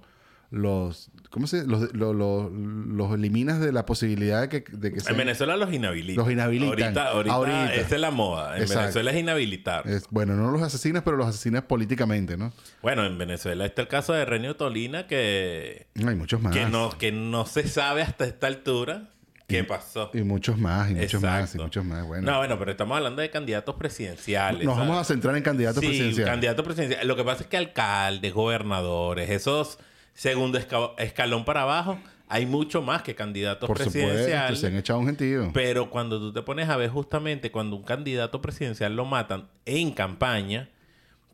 [0.50, 5.00] los ¿cómo se los, los, los, los eliminas de la posibilidad de que, de que
[5.10, 6.24] En Venezuela los inhabilitan.
[6.24, 6.68] Los inhabilitan.
[6.96, 7.74] Ahorita, ahorita, Ahorita.
[7.74, 8.54] esa es la moda.
[8.56, 8.80] En Exacto.
[8.82, 9.88] Venezuela es inhabilitar.
[9.88, 12.52] es- bueno, no los asesinas, pero los asesinas políticamente, ¿no?
[12.82, 16.54] Bueno, en Venezuela está el caso de Renio Tolina que, Hay muchos más.
[16.54, 19.08] que, no, que no se sabe hasta esta altura
[19.48, 20.10] qué pasó.
[20.14, 22.06] Y muchos más, y muchos más, y muchos más.
[22.06, 24.64] Bueno, No, bueno, pero estamos hablando de candidatos presidenciales.
[24.64, 24.88] nos ¿sabes?
[24.88, 26.30] vamos a centrar en candidatos sí, presidenciales.
[26.30, 27.06] candidatos presidenciales.
[27.06, 29.78] Lo que pasa es que alcaldes, gobernadores, esos
[30.14, 31.98] segundo esca- escalón para abajo,
[32.28, 34.58] hay mucho más que candidatos Por supuesto, presidenciales.
[34.60, 35.50] se han echado un gentío.
[35.52, 39.92] Pero cuando tú te pones a ver justamente cuando un candidato presidencial lo matan en
[39.92, 40.70] campaña,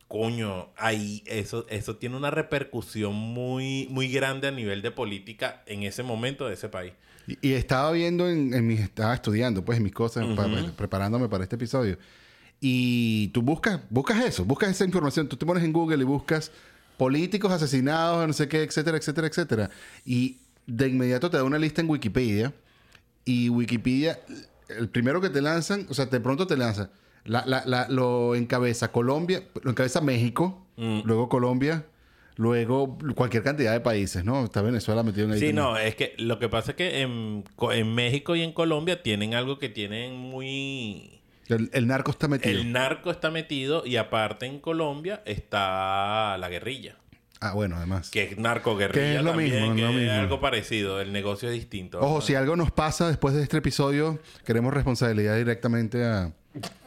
[0.08, 5.84] coño, ahí eso, eso tiene una repercusión muy, muy grande a nivel de política en
[5.84, 6.92] ese momento de ese país.
[7.28, 8.80] Y, y estaba viendo en, en mis...
[8.80, 11.96] Estaba estudiando, pues, en mis cosas, pa- preparándome para este episodio.
[12.60, 15.28] Y tú buscas, buscas eso, buscas esa información.
[15.28, 16.50] Tú te pones en Google y buscas
[17.00, 19.70] políticos asesinados, no sé qué, etcétera, etcétera, etcétera.
[20.04, 20.36] Y
[20.66, 22.52] de inmediato te da una lista en Wikipedia.
[23.24, 24.20] Y Wikipedia,
[24.68, 26.90] el primero que te lanzan, o sea, de pronto te lanza,
[27.24, 31.00] la, la- la- lo encabeza Colombia, lo encabeza México, Mm.
[31.04, 31.86] luego Colombia,
[32.36, 34.44] luego cualquier cantidad de países, ¿no?
[34.44, 35.38] Está Venezuela metido en ahí.
[35.40, 35.64] Sí, también.
[35.64, 39.34] no, es que lo que pasa es que en, en México y en Colombia tienen
[39.34, 41.19] algo que tienen muy...
[41.54, 42.58] El, el narco está metido.
[42.60, 46.96] El narco está metido y aparte en Colombia está la guerrilla.
[47.42, 48.10] Ah, bueno, además.
[48.10, 50.12] Que es narcoguerrilla Que es lo también, mismo, que lo es mismo.
[50.12, 51.00] algo parecido.
[51.00, 51.98] El negocio es distinto.
[52.00, 56.32] Ojo, si algo nos pasa después de este episodio, queremos responsabilidad directamente a,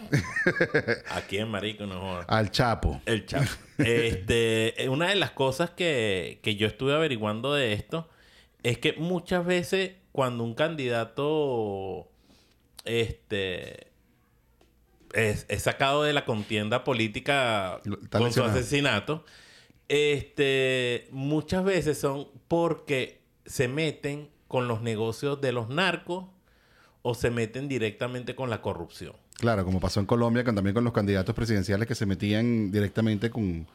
[1.11, 2.25] Aquí en Marico no jodas.
[2.27, 3.01] al Chapo.
[3.05, 3.47] El chat.
[3.79, 8.07] este, eh, una de las cosas que, que yo estuve averiguando de esto
[8.61, 12.07] es que muchas veces cuando un candidato
[12.85, 13.87] este
[15.13, 19.23] es, es sacado de la contienda política Está con su asesinato,
[19.87, 26.25] este muchas veces son porque se meten con los negocios de los narcos
[27.01, 29.15] o se meten directamente con la corrupción.
[29.37, 33.29] Claro, como pasó en Colombia, con, también con los candidatos presidenciales que se metían directamente
[33.29, 33.67] con,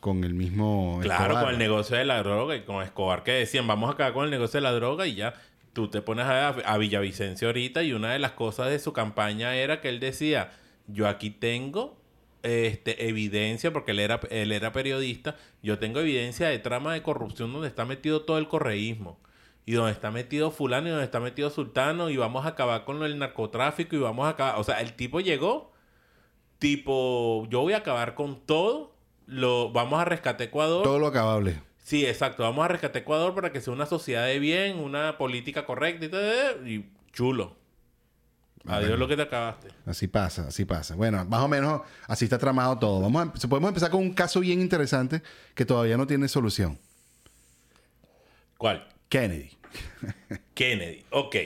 [0.00, 0.98] con el mismo.
[1.02, 1.44] Claro, Escobar.
[1.44, 4.24] con el negocio de la droga y con Escobar que decían, vamos a acabar con
[4.24, 5.34] el negocio de la droga y ya
[5.72, 9.54] tú te pones a, a Villavicencio ahorita y una de las cosas de su campaña
[9.54, 10.50] era que él decía,
[10.88, 11.96] yo aquí tengo
[12.42, 17.52] este, evidencia, porque él era, él era periodista, yo tengo evidencia de trama de corrupción
[17.52, 19.18] donde está metido todo el correísmo.
[19.64, 23.02] Y donde está metido fulano y donde está metido sultano y vamos a acabar con
[23.02, 24.58] el narcotráfico y vamos a acabar...
[24.58, 25.72] O sea, el tipo llegó
[26.58, 28.94] tipo, yo voy a acabar con todo,
[29.26, 30.84] lo vamos a rescatar Ecuador.
[30.84, 31.60] Todo lo acabable.
[31.76, 35.64] Sí, exacto, vamos a rescatar Ecuador para que sea una sociedad de bien, una política
[35.64, 36.06] correcta
[36.64, 37.57] y y chulo.
[38.66, 39.68] Adiós lo que te acabaste.
[39.86, 40.94] Así pasa, así pasa.
[40.94, 43.00] Bueno, más o menos así está tramado todo.
[43.00, 45.22] Vamos a, podemos empezar con un caso bien interesante
[45.54, 46.78] que todavía no tiene solución.
[48.56, 48.86] ¿Cuál?
[49.08, 49.50] Kennedy,
[50.54, 51.04] Kennedy.
[51.10, 51.36] Ok.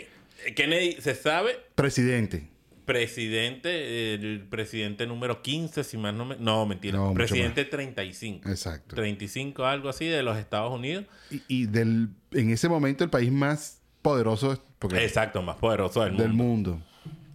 [0.57, 2.48] Kennedy se sabe presidente.
[2.85, 6.37] presidente, el presidente número 15, si más no me...
[6.37, 6.98] No, mentira.
[6.98, 8.48] No, presidente 35.
[8.48, 8.96] Exacto.
[8.96, 11.05] 35, algo así, de los Estados Unidos.
[11.31, 16.11] Y, y del, en ese momento el país más poderoso porque, Exacto, más poderoso del
[16.12, 16.22] mundo.
[16.25, 16.83] del mundo.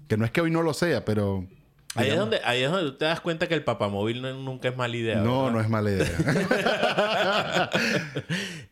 [0.08, 1.46] Que no es que hoy no lo sea, pero...
[1.96, 4.68] Ahí es, donde, ahí es donde tú te das cuenta que el papamóvil no- nunca
[4.70, 5.16] es mala idea.
[5.18, 5.54] No, ¿verdad?
[5.54, 7.70] no es mala idea.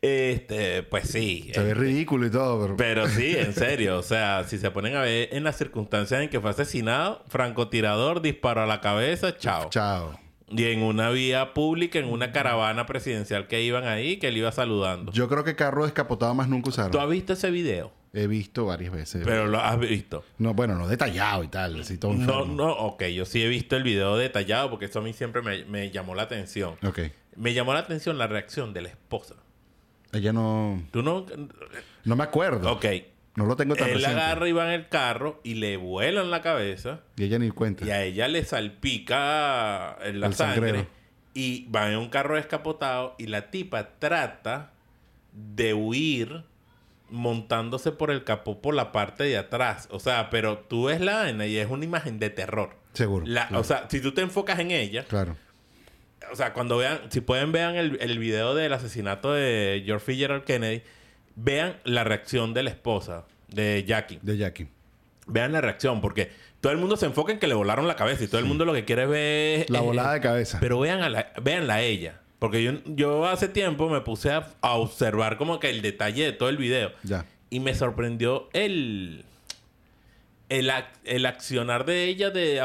[0.01, 1.49] Este, pues sí.
[1.53, 2.77] Se ve este, ridículo y todo, pero...
[2.77, 3.97] Pero sí, en serio.
[3.97, 8.21] O sea, si se ponen a ver en las circunstancias en que fue asesinado, francotirador,
[8.21, 9.69] disparo a la cabeza, chao.
[9.69, 10.19] Chao.
[10.47, 14.51] Y en una vía pública, en una caravana presidencial que iban ahí, que él iba
[14.51, 15.11] saludando.
[15.11, 16.91] Yo creo que carro descapotado más nunca usaron.
[16.91, 17.91] ¿Tú has visto ese video?
[18.17, 19.23] He visto varias veces.
[19.25, 20.23] Pero lo has visto.
[20.37, 21.81] No, bueno, no detallado y tal.
[21.81, 23.03] Así todo No, no, ok.
[23.07, 26.15] Yo sí he visto el video detallado porque eso a mí siempre me, me llamó
[26.15, 26.75] la atención.
[26.83, 26.99] Ok.
[27.35, 29.35] Me llamó la atención la reacción de la esposa.
[30.13, 30.81] Ella no...
[30.91, 31.25] Tú no...
[32.05, 32.71] No me acuerdo.
[32.71, 32.85] Ok.
[33.35, 34.17] No lo tengo tan Él presente.
[34.21, 37.01] agarra y va en el carro y le vuelan la cabeza.
[37.17, 37.85] Y ella ni cuenta.
[37.85, 40.55] Y a ella le salpica en la El sangre.
[40.69, 40.87] sangrero.
[41.33, 43.15] Y va en un carro descapotado.
[43.17, 44.71] Y la tipa trata
[45.33, 46.45] de huir
[47.15, 49.87] montándose por el capó por la parte de atrás.
[49.91, 52.75] O sea, pero tú ves la vaina y es una imagen de terror.
[52.93, 53.25] Seguro.
[53.27, 53.61] La- claro.
[53.61, 55.35] O sea, si tú te enfocas en ella, Claro.
[56.31, 60.43] o sea, cuando vean, si pueden vean el, el video del asesinato de George Fitzgerald
[60.43, 60.81] Kennedy,
[61.35, 64.19] vean la reacción de la esposa de Jackie.
[64.21, 64.67] De Jackie.
[65.27, 68.23] Vean la reacción, porque todo el mundo se enfoca en que le volaron la cabeza
[68.23, 69.69] y todo el mundo lo que quiere ver es...
[69.69, 70.59] La volada de cabeza.
[70.59, 72.21] Pero vean a la, véanla a ella.
[72.39, 76.31] Porque yo, yo hace tiempo me puse a, a observar como que el detalle de
[76.33, 76.91] todo el video.
[77.03, 77.25] Ya.
[77.49, 79.23] Y me sorprendió el...
[80.47, 82.61] El, ac- el accionar de ella de,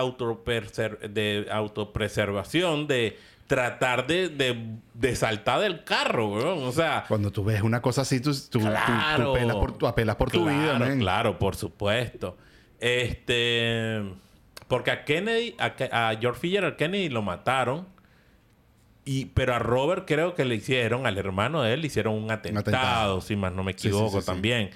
[1.08, 6.62] de autopreservación, de tratar de, de, de saltar del carro, weón.
[6.64, 10.16] O sea, Cuando tú ves una cosa así, tú, tú, tú- apelas por, tú apelas
[10.16, 10.98] por tu vida, man.
[10.98, 12.36] Claro, por supuesto.
[12.78, 14.02] Este.
[14.68, 17.86] Porque a Kennedy, a, a George Fitzgerald Kennedy lo mataron.
[19.04, 22.30] Y, pero a Robert creo que le hicieron, al hermano de él, le hicieron un
[22.30, 23.20] atentado, atentado.
[23.20, 24.26] si más no me sí, equivoco sí, sí.
[24.26, 24.70] también.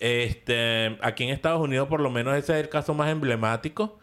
[0.00, 3.98] Este, aquí en Estados Unidos, por lo menos, ese es el caso más emblemático.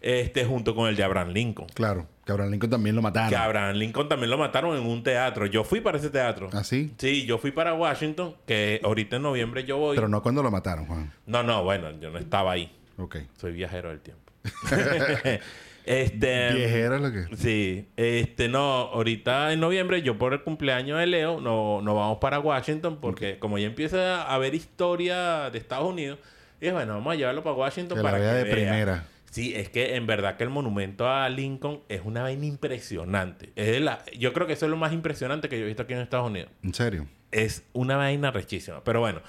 [0.00, 1.66] Este, junto con el de Abraham Lincoln.
[1.74, 3.30] Claro, que Abraham Lincoln también lo mataron.
[3.30, 5.46] Que Abraham Lincoln también lo mataron en un teatro.
[5.46, 6.50] Yo fui para ese teatro.
[6.52, 6.94] ¿Ah, sí?
[6.98, 9.96] Sí, yo fui para Washington, que ahorita en noviembre yo voy.
[9.96, 11.12] Pero no cuando lo mataron, Juan.
[11.26, 12.72] No, no, bueno, yo no estaba ahí.
[12.96, 13.16] Ok.
[13.36, 14.32] Soy viajero del tiempo.
[15.88, 16.54] este.
[16.54, 17.36] Viejera es lo que...
[17.36, 22.18] Sí, este no, ahorita en noviembre yo por el cumpleaños de Leo no, no vamos
[22.18, 26.18] para Washington porque como ya empieza a haber historia de Estados Unidos,
[26.60, 28.52] dije, bueno, vamos a llevarlo para Washington Que la para vea que de vea.
[28.54, 29.04] primera.
[29.30, 33.50] Sí, es que en verdad que el monumento a Lincoln es una vaina impresionante.
[33.56, 35.82] Es de la, yo creo que eso es lo más impresionante que yo he visto
[35.82, 37.06] aquí en Estados Unidos ¿En serio?
[37.30, 38.82] es una vaina rechísima.
[38.84, 39.20] Pero bueno,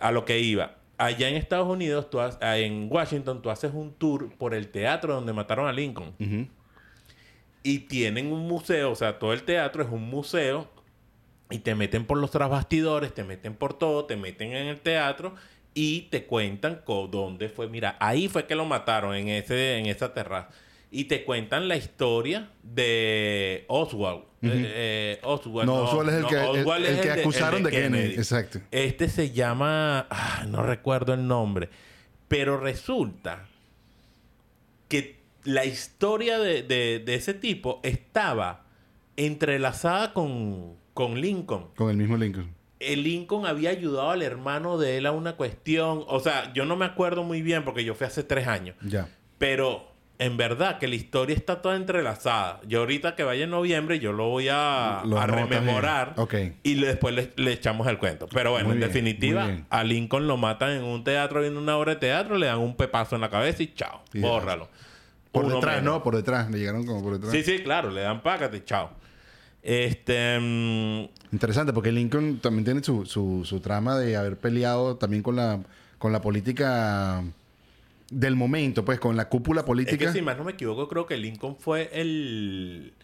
[0.00, 0.76] a lo que iba.
[0.96, 4.68] Allá en Estados Unidos, tú ha- ah, en Washington, tú haces un tour por el
[4.68, 6.14] teatro donde mataron a Lincoln.
[7.62, 10.68] Y tienen un museo, o sea, todo el teatro es un museo.
[11.50, 15.34] Y te meten por los trasbastidores, te meten por todo, te meten en el teatro
[15.74, 17.68] y te cuentan dónde fue.
[17.68, 20.48] Mira, ahí fue que lo mataron, en, ese, en esa terraza.
[20.94, 24.20] Y te cuentan la historia de Oswald.
[24.42, 25.66] Eh, eh, Oswald.
[25.66, 28.14] No, Oswald es el que- el- el es que de- acusaron de Kennedy.
[28.14, 28.60] Exacto.
[28.70, 30.06] Este se llama.
[30.10, 31.68] ah, no recuerdo el nombre.
[32.28, 33.46] Pero resulta
[34.88, 38.64] que la historia de, de- de ese tipo estaba
[39.16, 41.66] entrelazada con, con Lincoln.
[41.76, 42.54] Con el mismo Lincoln.
[42.80, 46.04] El Lincoln había ayudado al hermano de él a una cuestión.
[46.06, 48.76] O sea, yo no me acuerdo muy bien porque yo fui hace tres años.
[48.82, 49.08] Ya.
[49.38, 52.60] Pero en verdad que la historia está toda entrelazada.
[52.68, 56.14] Yo ahorita que vaya en noviembre, yo lo voy a, Lo a anotas rememorar.
[56.14, 56.50] bien.
[56.52, 56.56] Ok.
[56.62, 58.28] Y le- después le, le echamos el cuento.
[58.32, 61.76] Pero bueno, Muy en bien, definitiva, a Lincoln lo matan en un teatro viendo una
[61.76, 64.02] obra de teatro, le dan un pepazo en la cabeza y chao.
[64.12, 64.68] Y bórralo.
[65.32, 65.94] Por Uno detrás, menos.
[65.94, 66.02] ¿no?
[66.04, 66.48] Por detrás.
[66.50, 67.32] Le llegaron como por detrás.
[67.32, 68.90] Sí, sí, claro, le dan págate, chao.
[69.62, 70.38] Este.
[70.38, 75.34] mm, Interesante, porque Lincoln también tiene su, su, su trama de haber peleado también con
[75.34, 75.58] la,
[75.98, 77.24] con la política
[78.10, 80.06] del momento, pues, con la cúpula es política.
[80.06, 82.94] que si más no me equivoco, creo que Lincoln fue el.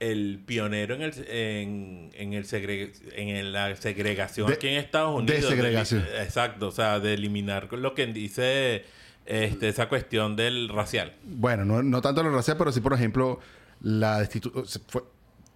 [0.00, 5.16] El pionero en, el, en, en, el segre- en la segregación De- aquí en Estados
[5.18, 5.48] Unidos.
[5.48, 8.84] De- exacto, o sea, de eliminar lo que dice
[9.24, 11.14] este, esa cuestión del racial.
[11.24, 13.38] Bueno, no, no tanto la racial, pero sí, por ejemplo,
[13.80, 14.28] la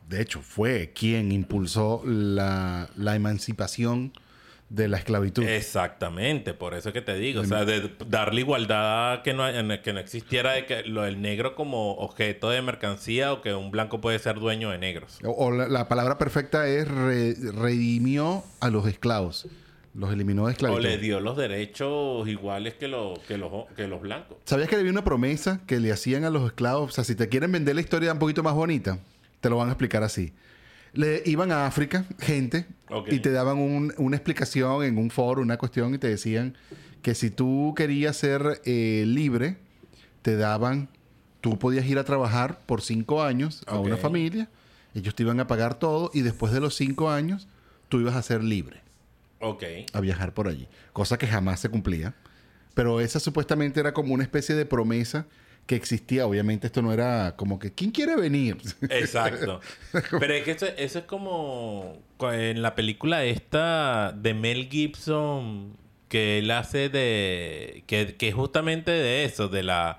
[0.09, 4.13] De hecho, fue quien impulsó la, la emancipación
[4.71, 5.43] de la esclavitud.
[5.45, 9.45] Exactamente, por eso que te digo, o sea, de darle igualdad que no,
[9.83, 13.71] que no existiera de que lo del negro como objeto de mercancía o que un
[13.71, 15.19] blanco puede ser dueño de negros.
[15.25, 19.47] O, o la, la palabra perfecta es re- redimió a los esclavos.
[19.95, 20.83] Los eliminó de O esclavitud.
[20.83, 24.37] le dio los derechos iguales que los, que los, que los blancos.
[24.45, 26.91] ¿Sabías que había una promesa que le hacían a los esclavos?
[26.91, 28.99] O sea, si te quieren vender la historia un poquito más bonita,
[29.41, 30.33] te lo van a explicar así.
[30.99, 32.67] Le iban a África, gente,
[33.09, 36.57] y te daban un- una explicación en un foro, una cuestión, y te decían
[37.03, 39.59] que si tú querías ser eh, libre,
[40.23, 40.89] te daban,
[41.41, 44.49] tú podías ir a trabajar por cinco años a una familia,
[44.93, 47.47] ellos te iban a pagar todo, y después de los cinco años,
[47.89, 48.81] tú ibas a ser libre
[49.39, 49.63] Ok.
[49.93, 52.17] a viajar por allí, cosa que jamás se cumplía.
[52.75, 55.27] Pero esa supuestamente era como una especie de promesa
[55.69, 56.27] que existía.
[56.27, 58.57] Obviamente esto no era como que, ¿quién quiere venir?
[58.91, 59.61] Exacto.
[60.19, 65.77] Pero es que eso, eso es como co- en la película esta de Mel Gibson
[66.09, 69.99] que él hace de que, que es justamente de eso, de la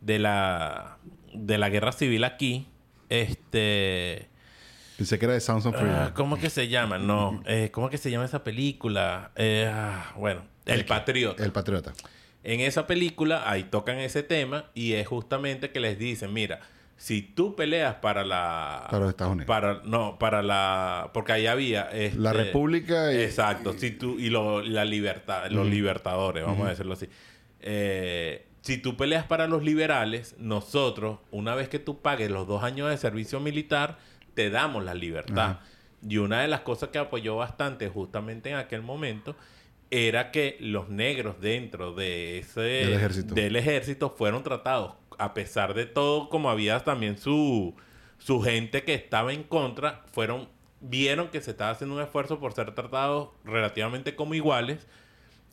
[0.00, 0.96] de la
[1.34, 2.66] de la guerra civil aquí.
[3.10, 4.28] Este
[4.96, 5.94] Pensé que era de Sounds of Freedom.
[5.98, 6.96] ah, ¿cómo que se llama?
[6.98, 9.30] No, eh, ¿cómo que se llama esa película?
[9.36, 11.44] Eh, ah, bueno, El Patriota.
[11.44, 11.92] El Patriota.
[12.44, 16.60] En esa película, ahí tocan ese tema y es justamente que les dicen, mira,
[16.96, 18.86] si tú peleas para la...
[18.90, 19.46] Para los Estados Unidos.
[19.48, 21.10] Para, no, para la...
[21.14, 21.82] Porque ahí había...
[21.90, 23.72] este, La República y- Exacto.
[23.74, 27.08] Si tú, y lo- la libertad, los libertadores, vamos a decirlo así.
[27.60, 32.62] Eh, si tú peleas para los liberales, nosotros, una vez que tú pagues los dos
[32.62, 33.98] años de servicio militar,
[34.34, 35.58] te damos la libertad.
[36.08, 39.36] Y una de las cosas que apoyó bastante justamente en aquel momento
[39.94, 43.34] era que los negros dentro de ese Del ejército.
[43.34, 47.74] del ejército fueron tratados a pesar de todo como había también su
[48.18, 50.48] su gente que estaba en contra fueron
[50.80, 54.86] vieron que se estaba haciendo un esfuerzo por ser tratados relativamente como iguales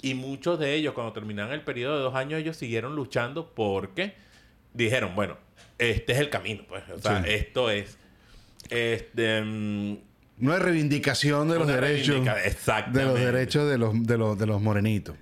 [0.01, 4.15] y muchos de ellos cuando terminaron el periodo de dos años ellos siguieron luchando porque
[4.73, 5.37] dijeron bueno
[5.77, 7.29] este es el camino pues o sea Sí.
[7.31, 7.97] esto es
[8.69, 9.43] Este,
[10.39, 12.25] No hay reivindicación de los Una derechos.
[12.93, 15.15] De los derechos de los, de los, de los morenitos.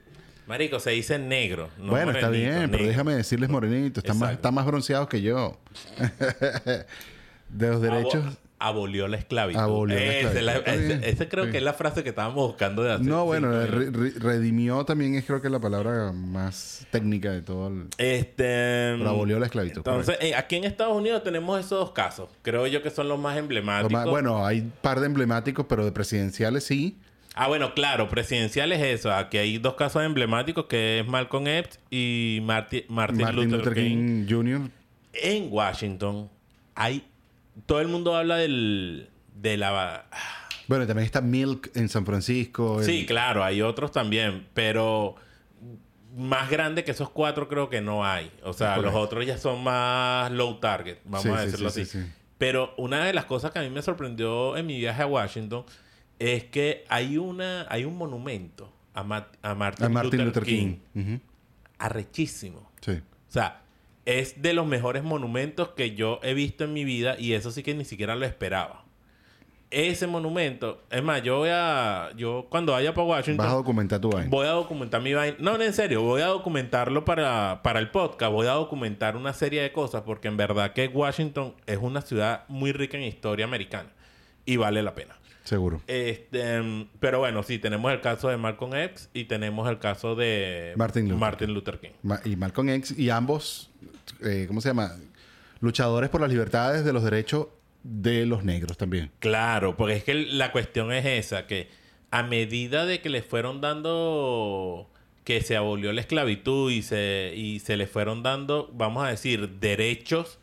[0.48, 1.70] marico, se dice negro.
[1.78, 4.04] no bueno, está bien, pero déjame decirles morenitos.
[4.04, 5.58] Están más, están más bronceados que yo.
[7.50, 8.38] de los derechos.
[8.60, 9.60] Abo- abolió la esclavitud.
[9.62, 10.42] Abolió la esclavitud.
[10.42, 11.52] la- ese- ese creo Sí.
[11.52, 15.16] que es la frase que estábamos buscando de hace No, bueno, re- re- redimió también
[15.16, 17.84] es creo que la palabra más técnica de todo el...
[17.98, 22.30] Este, Pero abolió la esclavitud, Entonces, eh, aquí en Estados Unidos tenemos esos dos casos.
[22.42, 23.92] Creo yo que son los más emblemáticos.
[23.92, 26.98] más- bueno, hay un par de emblemáticos, pero de presidenciales sí.
[27.36, 29.14] Ah, bueno, claro, presidencial es eso.
[29.14, 34.26] Aquí hay dos casos emblemáticos que es Malcolm X y Marti- Martin, Martin Luther, King.
[34.28, 34.62] Jr.
[35.14, 36.28] En Washington
[36.74, 37.04] hay...
[37.66, 39.10] Todo el mundo habla del...
[39.36, 40.06] De la...
[40.68, 42.82] Bueno, también está Milk en San Francisco.
[42.84, 45.16] Sí, claro, hay otros también, pero
[46.16, 48.32] más grande que esos cuatro creo que no hay.
[48.44, 48.92] O sea, Correcto.
[48.98, 51.92] los otros ya son más low target, vamos Sí, a decirlo sí, así.
[51.92, 52.12] sí, sí.
[52.38, 55.64] Pero una de las cosas que a mí me sorprendió en mi viaje a Washington
[56.20, 60.78] es que hay una hay un monumento a, Ma- a Martin, a Martin Luther, King,
[60.96, 61.20] Ujú.
[61.80, 62.70] arrechísimo.
[62.82, 62.92] Sí.
[62.92, 63.62] O sea,
[64.08, 67.62] es de los mejores monumentos que yo he visto en mi vida y eso sí
[67.62, 68.86] que ni siquiera lo esperaba.
[69.70, 74.00] Ese monumento, es más, yo voy a yo cuando vaya para Washington Vas a documentar
[74.00, 74.30] tu vaina.
[74.30, 75.36] Voy a documentar mi vaina.
[75.42, 76.04] No, no, en serio.
[76.04, 78.32] Voy a documentarlo para, para el podcast.
[78.32, 82.46] Voy a documentar una serie de cosas porque en verdad que Washington es una ciudad
[82.48, 83.90] muy rica en historia americana.
[84.46, 85.18] Y vale la pena.
[85.48, 85.82] Seguro.
[85.88, 86.62] Este,
[87.00, 91.04] pero bueno, sí, tenemos el caso de Malcolm X y tenemos el caso de Martin
[91.06, 91.92] Luther Martin Luther King.
[92.04, 93.70] Ma- Y Malcolm X y ambos,
[94.26, 94.92] eh, ¿cómo se llama?
[95.62, 97.48] Luchadores por las libertades de los derechos
[97.84, 99.10] de los negros también.
[99.20, 101.70] Claro, porque es que la cuestión es esa, que
[102.12, 104.90] a medida de que le fueron dando
[105.24, 109.48] que se abolió la esclavitud y se, y se le fueron dando, vamos a decir,
[109.60, 110.40] derechos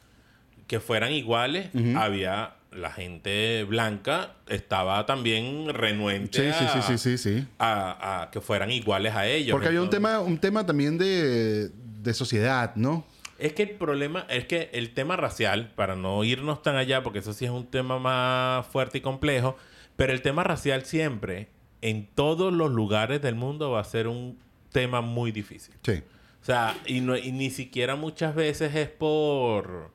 [0.66, 7.18] que fueran iguales, había la gente blanca estaba también renuente Sí, a, sí, sí, sí,
[7.18, 7.46] sí.
[7.58, 9.52] a- a que fueran iguales a ellos.
[9.52, 13.04] Porque había un tema, un tema también de, de sociedad, ¿no?
[13.38, 17.18] Es que el problema es que el tema racial, para no irnos tan allá, porque
[17.18, 19.56] eso sí es un tema más fuerte y complejo,
[19.96, 21.48] pero el tema racial siempre,
[21.82, 24.38] en todos los lugares del mundo, va a ser un
[24.72, 25.74] tema muy difícil.
[25.82, 26.02] Sí.
[26.42, 29.90] O sea, y, no- y ni siquiera muchas veces es por.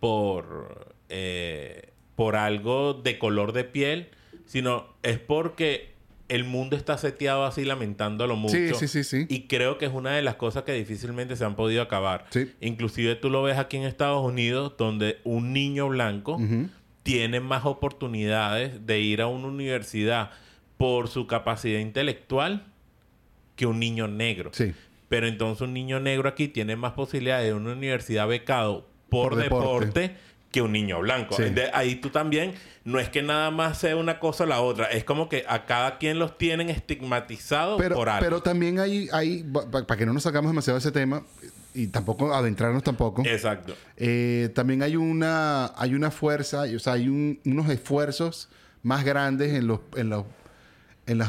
[0.00, 0.94] por.
[1.08, 4.08] eh, por algo de color de piel,
[4.44, 5.92] sino es porque
[6.28, 8.56] el mundo está seteado así lamentándolo mucho.
[8.56, 9.26] Sí, sí, sí, sí.
[9.28, 12.26] Y creo que es una de las cosas que difícilmente se han podido acabar.
[12.30, 12.50] Sí.
[12.60, 16.40] Inclusive tú lo ves aquí en Estados Unidos, donde un niño blanco
[17.04, 20.32] tiene más oportunidades de ir a una universidad
[20.76, 22.66] por su capacidad intelectual
[23.54, 24.50] que un niño negro.
[24.52, 24.74] Sí.
[25.08, 29.36] Pero entonces un niño negro aquí tiene más posibilidades de una universidad becado por, Por
[29.42, 30.00] deporte.
[30.00, 30.16] deporte.
[30.50, 31.36] Que un niño blanco.
[31.36, 31.44] Sí.
[31.44, 34.86] De- ahí tú también, no es que nada más sea una cosa o la otra,
[34.86, 38.24] es como que a cada quien los tienen estigmatizados Pero, por algo.
[38.24, 41.22] pero también hay, hay para que no nos sacamos demasiado de ese tema
[41.74, 43.22] y tampoco adentrarnos tampoco.
[43.26, 43.74] Exacto.
[43.96, 48.48] Eh, también hay una, hay una fuerza, o sea, hay un- unos esfuerzos
[48.82, 50.24] más grandes en los, en los,
[51.06, 51.28] en las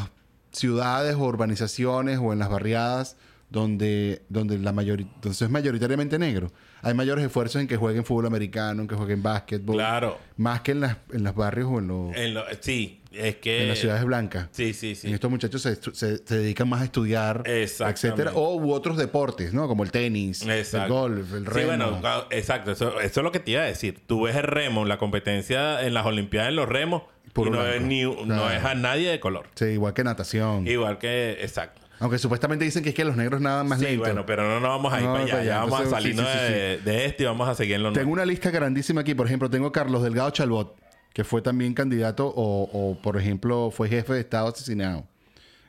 [0.51, 3.17] ciudades o urbanizaciones o en las barriadas
[3.49, 6.51] donde, donde la mayoría, entonces es mayoritariamente negro.
[6.82, 9.75] Hay mayores esfuerzos en que jueguen fútbol americano, en que jueguen básquetbol.
[9.75, 10.17] Claro.
[10.38, 13.63] Más que en las, en los barrios o en, los, En lo- sí, es que...
[13.63, 14.47] en las ciudades blancas.
[14.51, 15.07] Sí, sí, sí.
[15.07, 19.53] En estos muchachos se, se- se dedican más a estudiar, etcétera, o u otros deportes,
[19.53, 19.67] ¿no?
[19.67, 21.67] Como el tenis, el golf, el Sí, remo.
[21.67, 22.71] bueno, ca- exacto.
[22.71, 23.99] Eso, eso es lo que te iba a decir.
[24.07, 27.03] Tú ves el remo, la competencia en las Olimpiadas en los remos,
[27.34, 28.49] Puro y no, es ni, no Claro.
[28.51, 29.45] es a nadie de color.
[29.53, 30.65] Sí, igual que natación.
[30.67, 31.78] Igual que, exacto.
[32.00, 34.04] Aunque supuestamente dicen que es que los negros nadan más Sí, lento.
[34.04, 35.43] bueno, pero no nos vamos a ir No, para allá.
[35.43, 37.76] Ya vamos a Entonces, sí, salirnos sí, sí, de, de este y vamos a seguir
[37.76, 39.14] en lo Tengo una lista grandísima aquí.
[39.16, 40.76] Por ejemplo, tengo a Carlos Delgado Chalbot,
[41.14, 45.06] que fue también candidato o, o, por ejemplo, fue jefe de Estado asesinado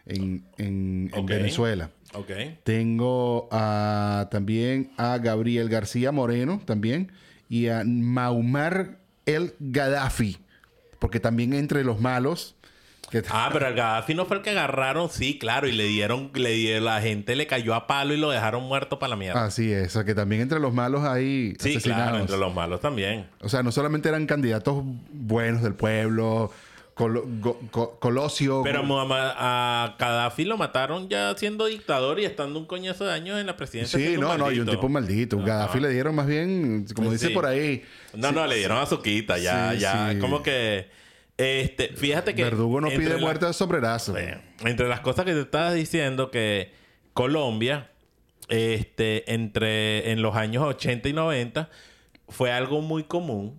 [0.07, 1.29] en, en- en Ok.
[1.29, 1.91] Venezuela.
[2.15, 2.31] Ok.
[2.65, 7.11] Tengo a- también a Gabriel García Moreno, también,
[7.49, 10.39] y a Maumar el Gaddafi,
[11.01, 12.55] porque también entre los malos...
[13.31, 16.51] Ah, pero el Gaddafi no fue el que agarraron, sí, claro, y le dieron, le
[16.53, 19.45] dieron, la gente le cayó a palo y lo dejaron muerto para la mierda.
[19.45, 22.05] Así es, o sea, que también entre los malos hay sí, asesinados.
[22.05, 23.27] claro, entre los malos también.
[23.41, 24.83] O sea, no solamente eran candidatos
[25.13, 26.51] buenos del pueblo,
[26.97, 28.61] Go- Colosio.
[28.63, 33.41] Pero a a Gaddafi lo mataron ya siendo dictador y estando un coñazo de años
[33.41, 33.99] en la presidencia.
[33.99, 35.39] Sí, no, no, y un tipo maldito.
[35.39, 35.47] Ajá.
[35.47, 37.35] Gaddafi le dieron más bien, como Pues dice sí.
[37.35, 37.83] por ahí.
[38.15, 40.11] No, no, le dieron azuquita, ya, Sí, ya.
[40.13, 40.19] sí.
[40.19, 40.89] Como que.
[41.41, 42.45] Este, fíjate que.
[42.45, 44.15] Verdugo no pide la- muerte de sombrerazo.
[44.65, 46.73] Entre las cosas que te estabas diciendo, que
[47.15, 47.91] Colombia,
[48.49, 51.71] este, entre en los años 80 y 90,
[52.29, 53.57] fue algo muy común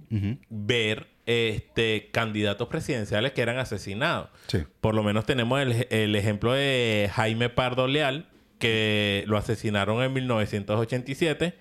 [0.50, 4.30] ver este, candidatos presidenciales que eran asesinados.
[4.48, 4.60] Sí.
[4.80, 8.28] Por lo menos tenemos el, el ejemplo de Jaime Pardo Leal,
[8.60, 11.56] que lo asesinaron en 1987.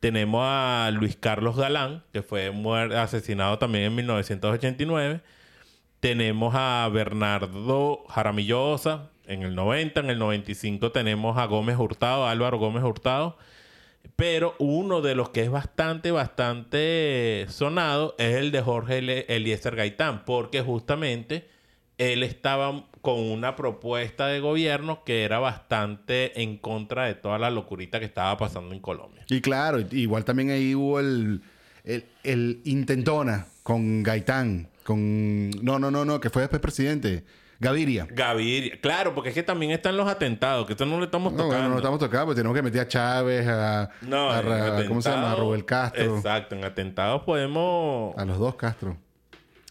[0.00, 2.52] Tenemos a Luis Carlos Galán, que fue
[2.96, 5.20] asesinado también en 1989.
[6.00, 10.00] Tenemos a Bernardo Jaramillo Osa en el 90.
[10.00, 13.36] En el 95 tenemos a Gómez Hurtado, Álvaro Gómez Hurtado.
[14.16, 18.98] Pero uno de los que es bastante, bastante sonado es el de Jorge
[19.34, 21.48] Eliezer Gaitán, porque justamente
[21.98, 27.50] él estaba con una propuesta de gobierno que era bastante en contra de toda la
[27.50, 29.24] locurita que estaba pasando en Colombia.
[29.28, 31.42] Y claro, igual también ahí hubo el,
[31.84, 35.50] el intentona con Gaitán, con...
[35.62, 37.24] No, no, no, no, que fue después presidente.
[37.60, 38.06] Gaviria.
[38.10, 41.38] Gaviria, claro, porque es que también están los atentados, que esto no le estamos No,
[41.38, 41.56] tocando.
[41.56, 45.10] bueno, no estamos tocando, pues tenemos que meter a Chávez, a, No, a ¿cómo se
[45.10, 45.32] llama?
[45.32, 46.16] A Rubel Castro.
[46.16, 48.16] Exacto, en atentados podemos...
[48.16, 48.96] A los dos Castro.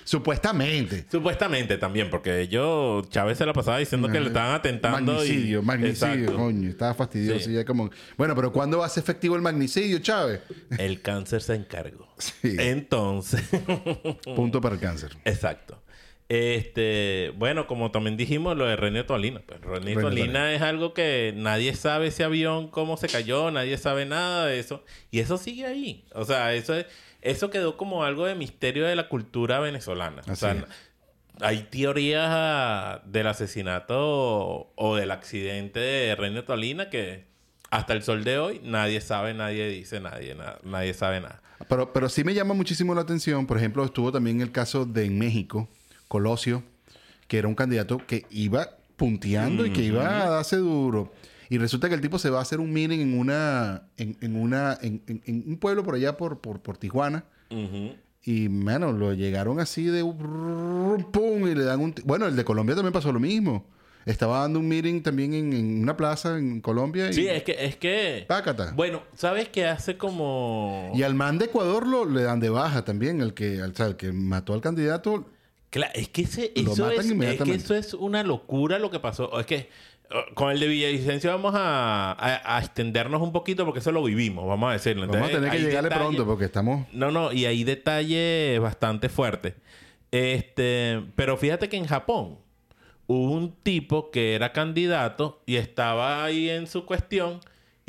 [0.08, 1.06] Supuestamente.
[1.12, 5.16] Supuestamente también, porque ellos, Chávez se la pasaba diciendo que le estaban atentando.
[5.16, 5.62] Magnicidio, y...
[5.62, 6.36] magnicidio, Exacto.
[6.38, 6.70] coño.
[6.70, 7.46] Estaba fastidioso.
[7.46, 7.54] Sí.
[7.54, 7.90] Ya como...
[8.18, 10.40] Bueno, pero ¿cuándo va a ser efectivo el magnicidio, Chávez?
[10.80, 12.08] El cáncer se encargó.
[12.18, 12.56] Sí.
[12.58, 13.44] Entonces,
[14.36, 15.12] Punto para el cáncer.
[15.26, 15.84] exacto.
[16.30, 19.42] Este, bueno, como también dijimos, lo de René Tolina.
[19.46, 23.78] Pues René René Tolina es algo que nadie sabe ese avión, cómo se cayó, nadie
[23.78, 24.84] sabe nada de eso.
[25.12, 26.06] Y eso sigue ahí.
[26.14, 26.86] O sea, eso, es-
[27.22, 30.22] eso quedó como algo de misterio de la cultura venezolana.
[30.30, 30.64] o sea, es.
[31.42, 37.26] hay teorías ah, del asesinato o, o del accidente de René Tolina que
[37.70, 41.42] hasta el sol de hoy nadie sabe, nadie dice, nadie, nadie sabe nada.
[41.68, 43.48] Pero, pero sí me llama muchísimo la atención.
[43.48, 45.68] Por ejemplo, estuvo también el caso de en México,
[46.08, 46.64] Colosio,
[47.28, 51.12] que era un candidato que iba punteando y que iba a darse duro.
[51.50, 54.36] Y resulta que el tipo se va a hacer un meeting en una, en, en
[54.36, 57.24] una, en, en- en un pueblo por allá por, por, por Tijuana.
[57.50, 57.96] Ujú.
[58.24, 61.96] Y, mano, lo llegaron así de pum y le dan un...
[62.04, 63.66] Bueno, el de Colombia también pasó lo mismo.
[64.06, 67.14] Estaba dando un meeting también en, en una plaza en Colombia y...
[67.14, 68.26] Sí, es que, es que.
[68.28, 68.72] Pácata.
[68.74, 70.92] Bueno, ¿sabes qué hace como.
[70.96, 73.20] Y al man de Ecuador lo, le dan de baja también.
[73.22, 75.26] El que, o sea, el que mató al candidato
[75.70, 79.38] Claro, es que ese, eso, es, es que eso es una locura lo que pasó.
[79.38, 79.97] Es que uh,
[80.36, 84.48] con el de Villavicencio vamos a, a- a extendernos un poquito porque eso lo vivimos,
[84.48, 85.08] vamos a decirlo.
[85.08, 86.88] Vamos a tener que llegarle detalles- pronto porque estamos...
[86.94, 89.54] No, no, y hay detalles bastante fuertes.
[90.12, 92.40] Este, pero fíjate que en Japón
[93.08, 97.40] hubo un tipo que era candidato y estaba ahí en su cuestión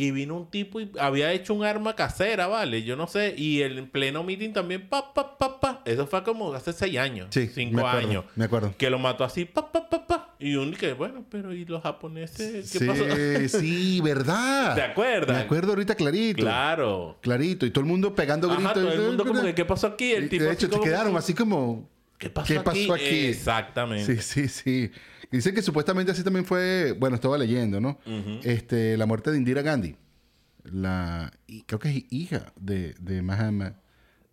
[0.01, 2.84] y vino un tipo y había hecho un arma casera, ¿vale?
[2.84, 3.34] Yo no sé.
[3.36, 5.82] Y el en pleno meeting también, pa, pa, pa, pa.
[5.84, 8.24] Eso fue como hace seis años, Sí, cinco me acuerdo, años.
[8.36, 8.74] me acuerdo.
[8.78, 10.34] Que lo mató así, pa, pa, pa, pa.
[10.38, 12.70] Y uno que, bueno, pero ¿y los japoneses?
[12.70, 13.05] ¿Qué Sí, pasó?
[13.61, 14.76] sí, verdad.
[14.76, 15.36] ¿Te acuerdas?
[15.36, 16.42] Me acuerdo ahorita clarito.
[16.42, 17.18] Claro.
[17.20, 17.66] Clarito.
[17.66, 18.74] Y todo el mundo pegando Ajá, gritos.
[18.84, 20.12] todo el mundo como que, ¿qué pasó aquí?
[20.12, 21.90] El tipo de hecho, como que- quedaron así como...
[22.18, 22.64] ¿Qué pasó, ¿Qué aquí?
[22.64, 23.26] pasó aquí?
[23.26, 24.20] Exactamente.
[24.20, 24.90] Sí, sí, sí.
[25.30, 26.92] Dicen que supuestamente así también fue...
[26.98, 27.98] Bueno, estaba leyendo, ¿no?
[28.42, 29.94] este, la muerte de Indira Gandhi.
[30.64, 31.32] La...
[31.46, 33.74] y creo que es hija de, de Mahatma.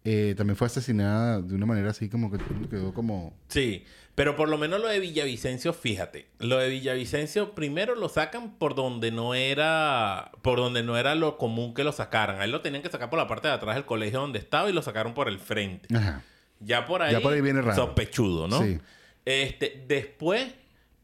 [0.04, 2.38] eh, también fue asesinada de una manera así como que
[2.70, 3.38] quedó como...
[3.50, 3.84] Sí,
[4.16, 8.74] pero por lo menos lo de Villavicencio, fíjate, lo de Villavicencio primero lo sacan por
[8.76, 12.40] donde no era, por donde no era lo común que lo sacaran.
[12.40, 14.70] A él lo tenían que sacar por la parte de atrás del colegio donde estaba
[14.70, 15.94] y lo sacaron por el frente.
[15.96, 16.22] Ajá.
[16.60, 17.76] Ya por ahí, Ya por ahí viene raro.
[17.76, 18.62] sospechudo, ¿no?
[18.62, 18.80] Sí.
[19.26, 20.48] Este, después,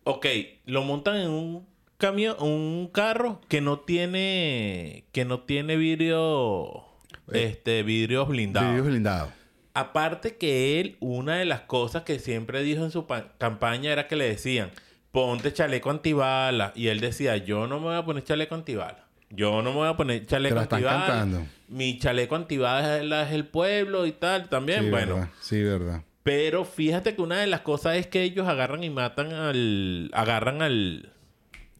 [0.04, 0.26] ok,
[0.66, 6.84] lo montan en un camión, un carro que no tiene, que no tiene vidrio,
[7.32, 8.70] este, vidrios blindados.
[8.70, 9.30] Vidrios blindados.
[9.74, 14.08] Aparte que él, una de las cosas que siempre dijo en su pa- campaña era
[14.08, 14.72] que le decían,
[15.12, 16.74] ponte chaleco antibala.
[16.76, 19.06] Y él decía, yo no me voy a poner chaleco antibala.
[19.32, 21.06] Yo no me voy a poner chaleco Te la están antibala.
[21.08, 21.48] cantando.
[21.68, 24.86] Mi chaleco antibala es, el pueblo y tal también.
[24.86, 25.30] Sí, bueno, verdad.
[25.42, 26.04] Sí, verdad.
[26.24, 30.12] pero fíjate que una de las cosas es que ellos agarran y matan al...
[30.14, 31.14] Agarran al...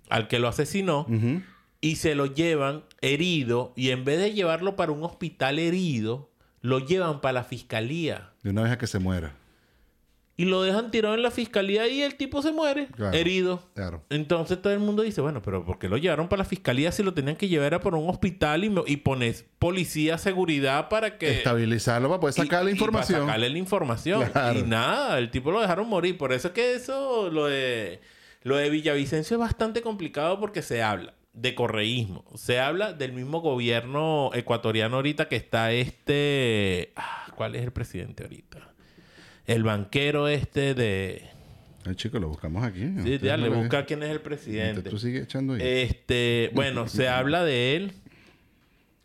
[0.10, 1.08] Al que lo asesinó
[1.80, 6.30] y se lo llevan herido y en vez de llevarlo para un hospital herido,
[6.62, 8.32] lo llevan para la fiscalía.
[8.44, 9.36] De una vez a que se muera.
[10.38, 13.16] Y lo dejan tirado en la fiscalía y el tipo se muere, Claro.
[13.16, 13.70] herido.
[13.76, 14.04] Claro.
[14.10, 17.04] Entonces todo el mundo dice, bueno, pero ¿por qué lo llevaron para la fiscalía si
[17.04, 21.18] lo tenían que llevar a por un hospital y, me- y pones policía, seguridad para
[21.20, 21.38] que...
[21.38, 23.20] Estabilizarlo para poder sacar y- la y para información.
[23.22, 24.30] sacarle la información.
[24.32, 24.60] Claro.
[24.60, 26.18] Y nada, el tipo lo dejaron morir.
[26.18, 28.00] Por eso es que eso, lo de,
[28.44, 32.26] lo de Villavicencio es bastante complicado porque se habla de correísmo.
[32.36, 36.94] Se habla del mismo gobierno ecuatoriano ahorita que está este...
[36.96, 38.71] ah, ¿Cuál es el presidente ahorita?
[39.52, 41.30] El banquero este de...
[41.86, 42.82] Ay, chico, lo buscamos aquí.
[43.04, 44.90] Sí, dale, no busca quién es el presidente.
[44.90, 45.62] Tú sigues echando ahí.
[45.64, 47.94] Este, bueno, se habla de él.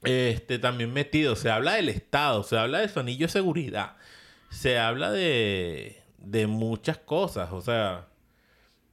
[0.05, 1.37] Este, también metido.
[1.37, 2.43] Se habla del Estado.
[2.43, 3.97] Se habla de su anillo de seguridad.
[4.51, 8.07] se habla de, de muchas cosas, o sea,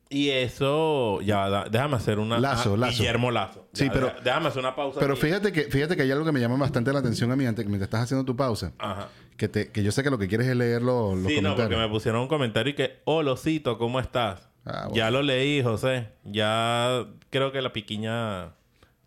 [0.09, 2.39] y eso, ya, da- déjame hacer una...
[2.39, 2.97] Lazo, ah, Lazo.
[2.97, 3.67] Guillermo Lazo.
[3.73, 4.99] Sí, pero- Déjame hacer una pausa.
[4.99, 5.21] Pero aquí.
[5.21, 7.65] fíjate que, fíjate que hay algo que me llama bastante la atención a mí antes,
[7.65, 8.73] mientras estás haciendo tu pausa.
[8.77, 9.09] Ajá.
[9.37, 11.55] Que, te, que yo sé que lo que quieres es leer los, los Sí, no,
[11.55, 14.47] porque me pusieron un comentario y que, hola, Osito, ¿cómo estás?
[14.65, 14.95] Ah, bueno.
[14.95, 16.07] Ya lo leí, José.
[16.23, 18.53] Ya creo que la piquiña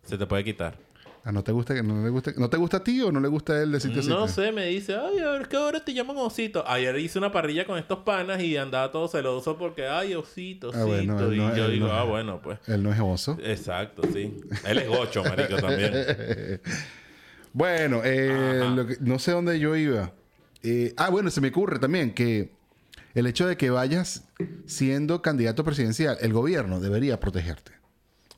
[0.03, 0.75] se te puede quitar.
[1.23, 2.31] Ah, ¿no te gusta que no le gusta?
[2.37, 4.07] ¿No te gusta a ti o no le gusta a él decirte así?
[4.07, 6.63] No sé, me dice, ay, a ver, ¿qué ahora te llaman Osito?
[6.65, 10.83] Ayer hice una parrilla con estos panas y andaba todo celoso porque, ay, Osito, Osito.
[10.83, 12.59] Ah, bueno, él y no- yo digo, no- ah, bueno, pues.
[12.67, 13.37] Él no es oso.
[13.43, 14.37] Exacto, sí.
[14.65, 15.93] Él es gocho, marico, también.
[17.53, 20.11] Bueno, eh, lo que- no sé dónde yo iba.
[20.63, 22.51] Eh, ah, bueno, se me ocurre también que
[23.13, 24.25] el hecho de que vayas
[24.65, 27.71] siendo candidato presidencial, el gobierno debería protegerte.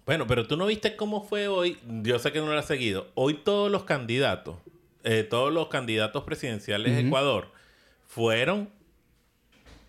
[0.06, 1.78] Bueno, pero tú no viste cómo fue hoy.
[2.02, 3.08] Yo sé que no lo has seguido.
[3.16, 4.58] Hoy todos los candidatos,
[5.04, 7.52] eh, todos los candidatos presidenciales de Ecuador
[8.08, 8.70] fueron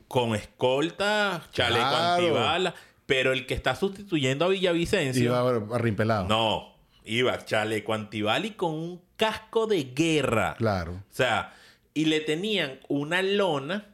[0.09, 2.15] con escolta, chaleco Claro.
[2.25, 2.75] antibalas.
[3.07, 5.25] Pero el que está sustituyendo a Villavicencio.
[5.25, 6.29] Iba a- arrimpelado.
[6.29, 6.75] No,
[7.05, 10.55] iba chaleco antibala y con un casco de guerra.
[10.59, 10.93] Claro.
[10.93, 11.53] O sea,
[11.95, 13.87] y le tenían una lona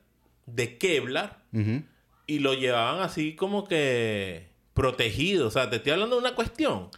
[0.46, 1.42] de Kevlar
[2.26, 5.46] y lo llevaban así como que protegido.
[5.48, 6.88] O sea, te estoy hablando de una cuestión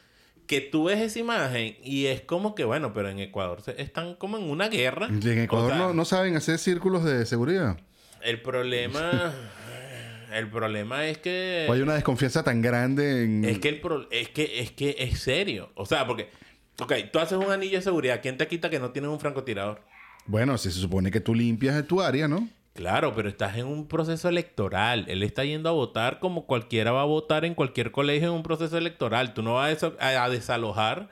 [0.47, 4.15] que tú ves esa imagen y es como que, bueno, pero en Ecuador se- están
[4.15, 5.09] como en una guerra.
[5.11, 7.79] Y en Ecuador O sea, no, no saben hacer círculos de seguridad.
[8.23, 9.33] El problema...
[10.35, 11.67] el problema es que...
[11.69, 13.45] O hay una desconfianza tan grande en...
[13.45, 15.71] Es que el pro- es que es que es serio.
[15.75, 16.31] O sea, porque
[16.81, 19.83] ok, tú haces un anillo de seguridad, ¿quién te quita que no tienes un francotirador?
[20.29, 22.49] Bueno, si se supone que tú limpias tu área, ¿no?
[22.75, 25.05] Claro, pero estás en un proceso electoral.
[25.09, 28.43] Él está yendo a votar como cualquiera va a votar en cualquier colegio en un
[28.45, 29.35] proceso electoral.
[29.35, 31.09] Tú no vas a, desa- a- a desalojar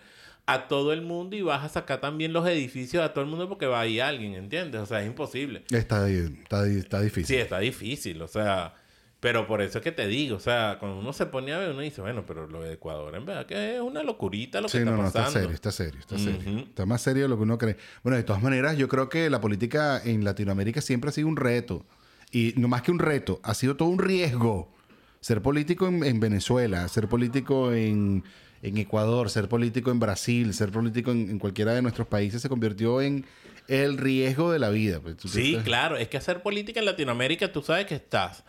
[0.46, 3.48] a todo el mundo y vas a sacar también los edificios a todo el mundo
[3.48, 4.80] porque va ahí alguien, ¿entiendes?
[4.80, 5.64] O sea, es imposible.
[5.70, 7.26] Está, está, está difícil.
[7.36, 8.74] Sí, está difícil, o sea,
[9.20, 11.70] pero por eso es que te digo, o sea, cuando uno se pone a ver,
[11.70, 14.72] uno dice, bueno, pero lo de Ecuador en verdad que es una locurita lo que
[14.72, 15.40] Sí, está no, no, está pasando.
[15.40, 16.58] serio, está serio, está serio.
[16.68, 17.76] Está más serio de lo que uno cree.
[18.02, 21.36] Bueno, de todas maneras, yo creo que la política en Latinoamérica siempre ha sido un
[21.36, 21.84] reto.
[22.30, 24.72] Y no más que un reto, ha sido todo un riesgo.
[25.20, 28.22] Ser político en, en Venezuela, ser político en,
[28.62, 32.48] en Ecuador, ser político en Brasil, ser político en, en cualquiera de nuestros países se
[32.48, 33.24] convirtió en
[33.68, 35.00] el riesgo de la vida.
[35.00, 38.44] Pues, Sí, claro, es que hacer política en Latinoamérica, tú sabes que estás.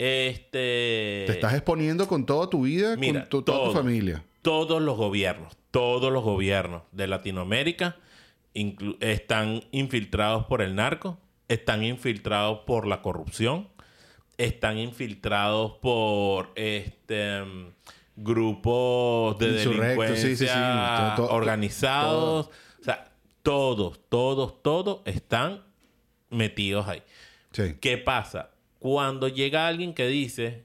[0.00, 1.24] Este.
[1.26, 4.24] Te estás exponiendo con toda tu vida, Mira, con tu- toda tu familia.
[4.40, 7.96] Todos los gobiernos, todos los gobiernos de Latinoamérica
[9.00, 13.68] están infiltrados por el narco, están infiltrados por la corrupción,
[14.38, 17.42] están infiltrados por este
[18.16, 19.80] grupos de sí, sí, sí.
[19.80, 22.46] delincuencia Todo- todo- organizados.
[22.80, 23.10] O sea,
[23.42, 25.62] todos, todos, todos están
[26.30, 27.02] metidos ahí.
[27.52, 27.74] Sí.
[27.80, 28.49] ¿Qué pasa?
[28.80, 30.64] Cuando llega alguien que dice,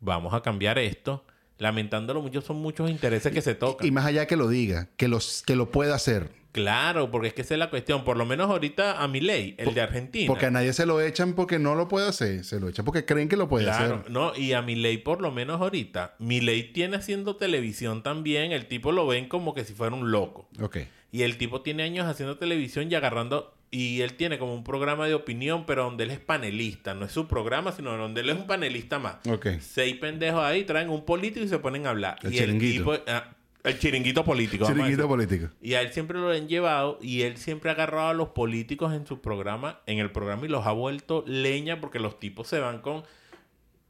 [0.00, 1.24] vamos a cambiar esto,
[1.58, 3.86] lamentándolo mucho, son muchos intereses que se tocan.
[3.86, 6.38] Y más allá que lo diga, que, los, que lo pueda hacer.
[6.52, 8.02] Claro, porque es que esa es la cuestión.
[8.02, 10.26] Por lo menos ahorita a mi ley, el de Argentina.
[10.26, 12.44] Porque a nadie se lo echan porque no lo puede hacer.
[12.44, 14.10] Se lo echan porque creen que lo puede Claro, hacer.
[14.10, 16.16] no, y a mi ley por lo menos ahorita.
[16.18, 18.50] Mi ley tiene haciendo televisión también.
[18.50, 20.48] El tipo lo ven como que si fuera un loco.
[20.60, 20.78] Ok.
[21.12, 23.54] Y el tipo tiene años haciendo televisión y agarrando.
[23.72, 26.92] Y él tiene como un programa de opinión, pero donde él es panelista.
[26.94, 29.16] No es su programa, sino donde él es un panelista más.
[29.60, 32.18] Seis pendejos ahí traen un político y se ponen a hablar.
[32.22, 32.94] El y chiringuito.
[32.94, 33.28] El, tipo, ah,
[33.62, 34.64] el chiringuito político.
[34.64, 35.48] a Chiringuito político.
[35.62, 38.92] Y a él siempre lo han llevado y él siempre ha agarrado a los políticos
[38.92, 42.58] en su programa, en el programa y los ha vuelto leña porque los tipos se
[42.58, 43.04] van con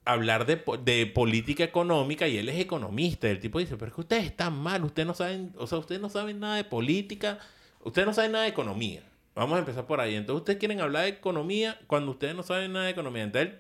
[0.05, 3.29] hablar de, de política económica y él es economista.
[3.29, 5.79] Y el tipo dice, pero es que ustedes están mal, ustedes no saben, o sea,
[5.79, 7.39] ustedes no saben nada de política,
[7.83, 9.03] ustedes no saben nada de economía.
[9.35, 10.15] Vamos a empezar por ahí.
[10.17, 13.23] Entonces ustedes quieren hablar de economía cuando ustedes no saben nada de economía.
[13.23, 13.55] Entonces,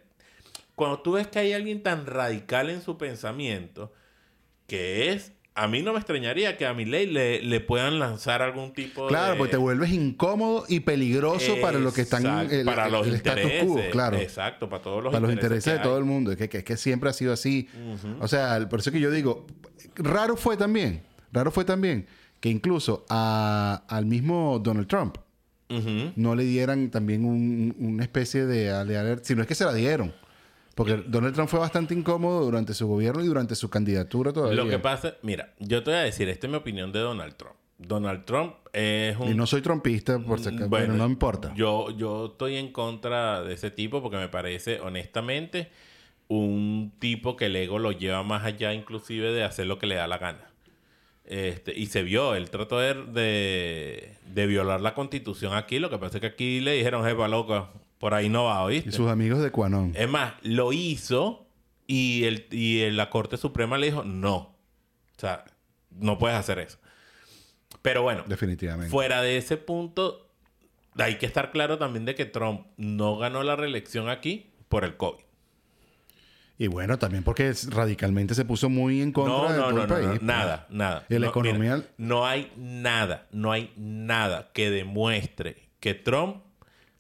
[0.74, 3.92] cuando tú ves que hay alguien tan radical en su pensamiento,
[4.66, 8.40] que es, a mí no me extrañaría que a mi ley le, le puedan lanzar
[8.42, 9.38] algún tipo Claro, de...
[9.38, 13.64] porque te vuelves incómodo y peligroso para los que están el, para los el intereses.
[13.64, 14.16] quo, claro.
[14.18, 15.72] Exacto, para todos los para los intereses.
[15.74, 16.30] de todo el mundo.
[16.32, 17.68] Es que, que- que siempre ha sido así.
[18.20, 19.46] O sea, por eso que yo digo,
[19.96, 21.02] raro fue también,
[21.32, 22.06] raro fue también
[22.40, 25.16] que incluso a- al mismo Donald Trump
[26.16, 29.72] No le dieran también un- una especie de alert, si no es que se la
[29.72, 30.12] dieron.
[30.74, 34.56] Porque Donald Trump fue bastante incómodo durante su gobierno y durante su candidatura todavía.
[34.62, 37.34] Lo que pasa, mira, yo te voy a decir, esta es mi opinión de Donald
[37.36, 37.54] Trump.
[37.78, 39.28] Donald Trump es un...
[39.30, 41.52] Y no soy trompista, por si acaso, Bueno, pero no me importa.
[41.54, 45.70] Yo, yo estoy en contra de ese tipo porque me parece, honestamente,
[46.28, 49.96] un tipo que el ego lo lleva más allá inclusive de hacer lo que le
[49.96, 50.49] da la gana.
[51.32, 55.78] Este, y se vio, él trató de, de, de violar la constitución aquí.
[55.78, 58.88] Lo que pasa es que aquí le dijeron, jefa loca, Por ahí no va, ¿oíste?
[58.88, 59.92] Y sus amigos de Quanon.
[59.94, 61.46] Es más, lo hizo
[61.86, 64.36] y, el, y el- la Corte Suprema le dijo no.
[64.36, 65.44] O sea,
[65.90, 66.78] no puedes hacer eso.
[67.82, 68.90] Pero bueno, Definitivamente.
[68.90, 70.26] fuera de ese punto,
[70.96, 74.96] hay que estar claro también de que Trump no ganó la reelección aquí por el
[74.96, 75.22] COVID.
[76.60, 79.82] Y bueno, también porque radicalmente se puso muy en contra No, de no, todo no,
[79.82, 80.04] el no, país.
[80.06, 80.22] no, pues.
[80.22, 81.06] nada, nada.
[81.08, 86.42] Y la economía- mira, no hay nada, no hay nada que demuestre que Trump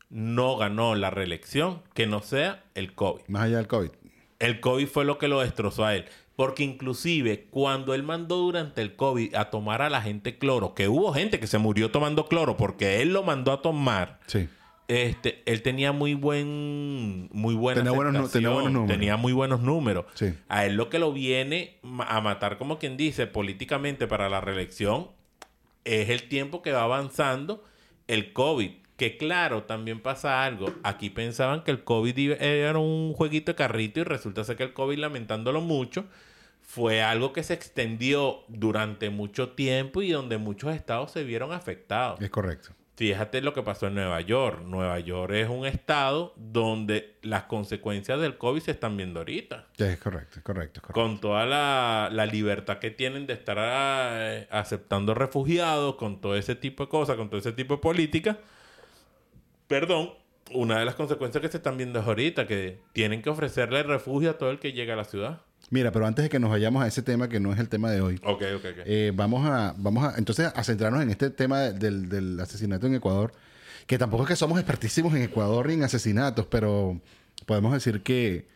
[0.08, 3.20] no ganó la reelección que no sea el COVID.
[3.28, 3.90] Más allá del COVID.
[4.38, 6.06] El COVID fue lo que lo destrozó a él.
[6.36, 10.88] Porque inclusive cuando él mandó durante el COVID a tomar a la gente cloro, que
[10.88, 14.48] hubo gente que se murió tomando cloro porque él lo mandó a tomar, Sí.
[14.90, 18.96] Este, él tenía muy buen, muy buena Tenía buenos tenía buenos números.
[18.96, 20.06] tenía muy buenos números.
[20.14, 20.34] Sí.
[20.48, 21.78] A él lo que lo viene
[22.08, 25.06] a matar, como quien dice, políticamente para la reelección,
[25.84, 27.62] es el tiempo que va avanzando
[28.08, 28.72] el COVID.
[28.96, 30.74] Que claro, también pasa algo.
[30.82, 34.72] Aquí pensaban que el COVID era un jueguito de carrito y resulta ser que el
[34.72, 36.04] COVID, lamentándolo mucho,
[36.60, 42.20] fue algo que se extendió durante mucho tiempo y donde muchos estados se vieron afectados.
[42.20, 42.70] Es correcto.
[43.00, 44.60] Fíjate lo que pasó en Nueva York.
[44.62, 49.68] Nueva York es un estado donde las consecuencias del COVID se están viendo ahorita.
[49.78, 51.00] Es correcto, es correcto, es correcto.
[51.00, 56.54] Con toda la, la libertad que tienen de estar eh, aceptando refugiados, con todo ese
[56.56, 58.36] tipo de cosas, con todo ese tipo de políticas.
[59.66, 60.12] Perdón,
[60.52, 64.28] una de las consecuencias que se están viendo es ahorita, que tienen que ofrecerle refugio
[64.28, 65.40] a todo el que llega a la ciudad.
[65.68, 67.90] Mira, pero antes de que nos vayamos a ese tema que no es el tema
[67.90, 68.78] de hoy, Ok, ok, ok.
[68.86, 72.94] eh, vamos a, vamos a, entonces a centrarnos en este tema del, del asesinato en
[72.94, 73.32] Ecuador,
[73.86, 77.00] que tampoco es que somos expertísimos en Ecuador ni en asesinatos, pero
[77.46, 78.48] podemos decir que,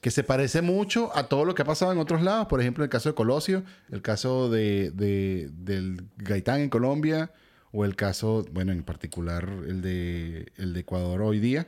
[0.00, 2.46] que se parece mucho a todo lo que ha pasado en otros lados.
[2.46, 7.30] Por ejemplo, el caso de Colosio, el caso de, de- del Gaitán en Colombia,
[7.72, 11.66] o el caso, bueno, en particular el de, el de Ecuador hoy día,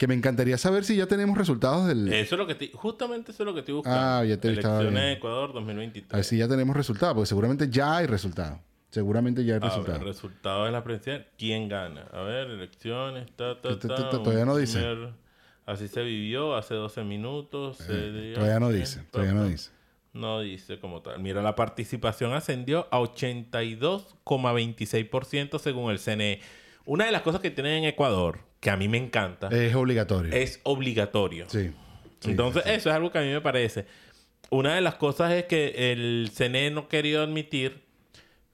[0.00, 2.10] que me encantaría saber si ya tenemos resultados del...
[2.10, 4.00] Eso es lo que te- justamente eso es lo que estoy buscando.
[4.00, 6.14] Ah, ya te Elecciones de Ecuador 2023.
[6.14, 8.60] A ver si ya tenemos resultados, porque seguramente ya hay resultados.
[8.88, 10.02] Seguramente ya hay resultados.
[10.02, 11.28] resultado de la presidencia.
[11.36, 12.06] ¿Quién gana?
[12.14, 14.82] A ver, elecciones, ta, ta, Ta, todavía no dice.
[15.66, 17.76] Así se vivió hace 12 minutos.
[17.90, 19.70] Eh, Todavía no dice, todavía no dice.
[20.14, 21.20] No dice como tal.
[21.20, 26.40] Mira, la participación ascendió a 82,26% según el CNE.
[26.86, 30.32] Una de las cosas que tienen en Ecuador, que a mí me encanta, Es obligatorio.
[30.34, 31.46] es obligatorio.
[31.48, 31.70] Sí.
[32.20, 33.86] sí, Entonces, sí, eso es algo que a mí me parece.
[34.50, 37.84] Una de las cosas es que el CNE no quería admitir,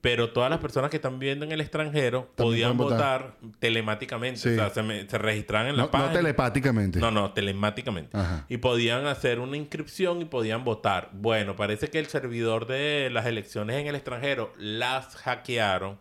[0.02, 3.32] pero todas las personas que están viviendo en el extranjero También podían votar.
[3.40, 3.50] votar.
[3.58, 4.38] telemáticamente.
[4.38, 4.50] Sí.
[4.50, 6.12] O sea, se, me- se registraban en la No, no página.
[6.12, 7.00] telepáticamente.
[7.00, 8.16] No, no, telemáticamente.
[8.16, 8.44] Ajá.
[8.48, 11.10] Y podían hacer una inscripción y podían votar.
[11.14, 15.98] Bueno, parece que el servidor de las elecciones en el extranjero las hackearon.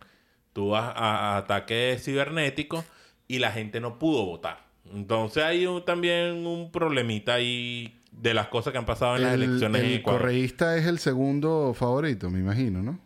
[0.52, 2.84] Tuvo a, a- ataques cibernéticos
[3.28, 4.66] y la gente no pudo votar.
[4.94, 9.34] Entonces hay un- también un problemita ahí de las cosas que han pasado en las
[9.34, 10.20] el, elecciones en el Ecuador.
[10.22, 12.98] correísta es el segundo favorito, me imagino, ¿no?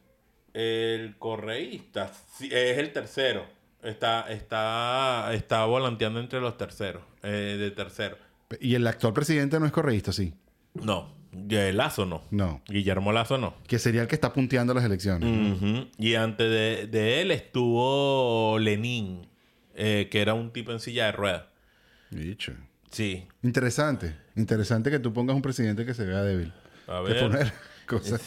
[0.52, 3.44] El correísta sí, es el tercero.
[3.82, 7.02] Está, está, está volanteando entre los terceros.
[7.22, 8.16] eh, de tercero.
[8.60, 10.34] Y el actual presidente no es correísta, sí.
[10.74, 12.22] No, Lazo no.
[12.30, 12.60] No.
[12.68, 13.54] Guillermo Lazo no.
[13.66, 15.88] Que sería el que está punteando las elecciones.
[15.98, 19.26] Y antes de, de él estuvo Lenin,
[19.82, 21.44] eh, que era un tipo en silla de ruedas.
[22.10, 22.52] Dicho.
[22.90, 23.26] Sí.
[23.42, 24.14] Interesante.
[24.36, 26.52] Interesante que tú pongas un presidente que se vea débil.
[26.86, 27.50] A ver.
[27.86, 28.20] cosas.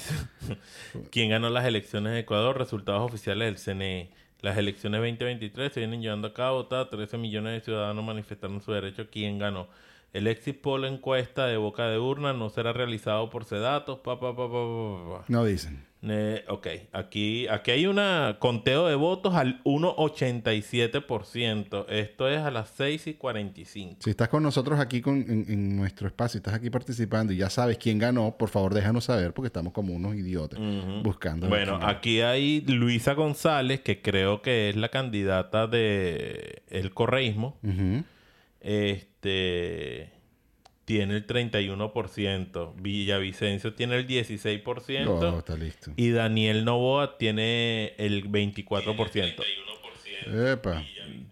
[1.11, 2.57] ¿Quién ganó las elecciones de Ecuador?
[2.57, 4.11] Resultados oficiales del CNE.
[4.41, 6.65] Las elecciones 2023 se vienen llevando a cabo.
[6.65, 9.07] ta, 13 millones de ciudadanos manifestaron su derecho.
[9.11, 9.67] ¿Quién ganó?
[10.11, 13.99] El exit poll encuesta de boca de urna no será realizado por Sedatos.
[13.99, 15.25] Pa, pa, pa, pa, pa, pa, pa.
[15.27, 15.85] No dicen.
[16.05, 17.97] Eh, ok, aquí, aquí hay un
[18.39, 21.85] conteo de votos al 1,87%.
[21.87, 23.95] Esto es a las 6 y 45.
[23.99, 27.49] Si estás con nosotros aquí con, en, en nuestro espacio, estás aquí participando y ya
[27.49, 30.59] sabes quién ganó, por favor déjanos saber porque estamos como unos idiotas
[31.03, 31.47] buscando.
[31.47, 37.57] Bueno, aquí hay Luisa González, que creo que es la candidata de el correísmo.
[38.59, 40.11] Este
[40.85, 42.73] tiene el 31%.
[42.81, 45.07] Villavicencio tiene el 16%.
[45.07, 45.91] Oh, está listo.
[45.95, 49.43] Y Daniel Novoa tiene el 24%.
[50.25, 50.83] Epa.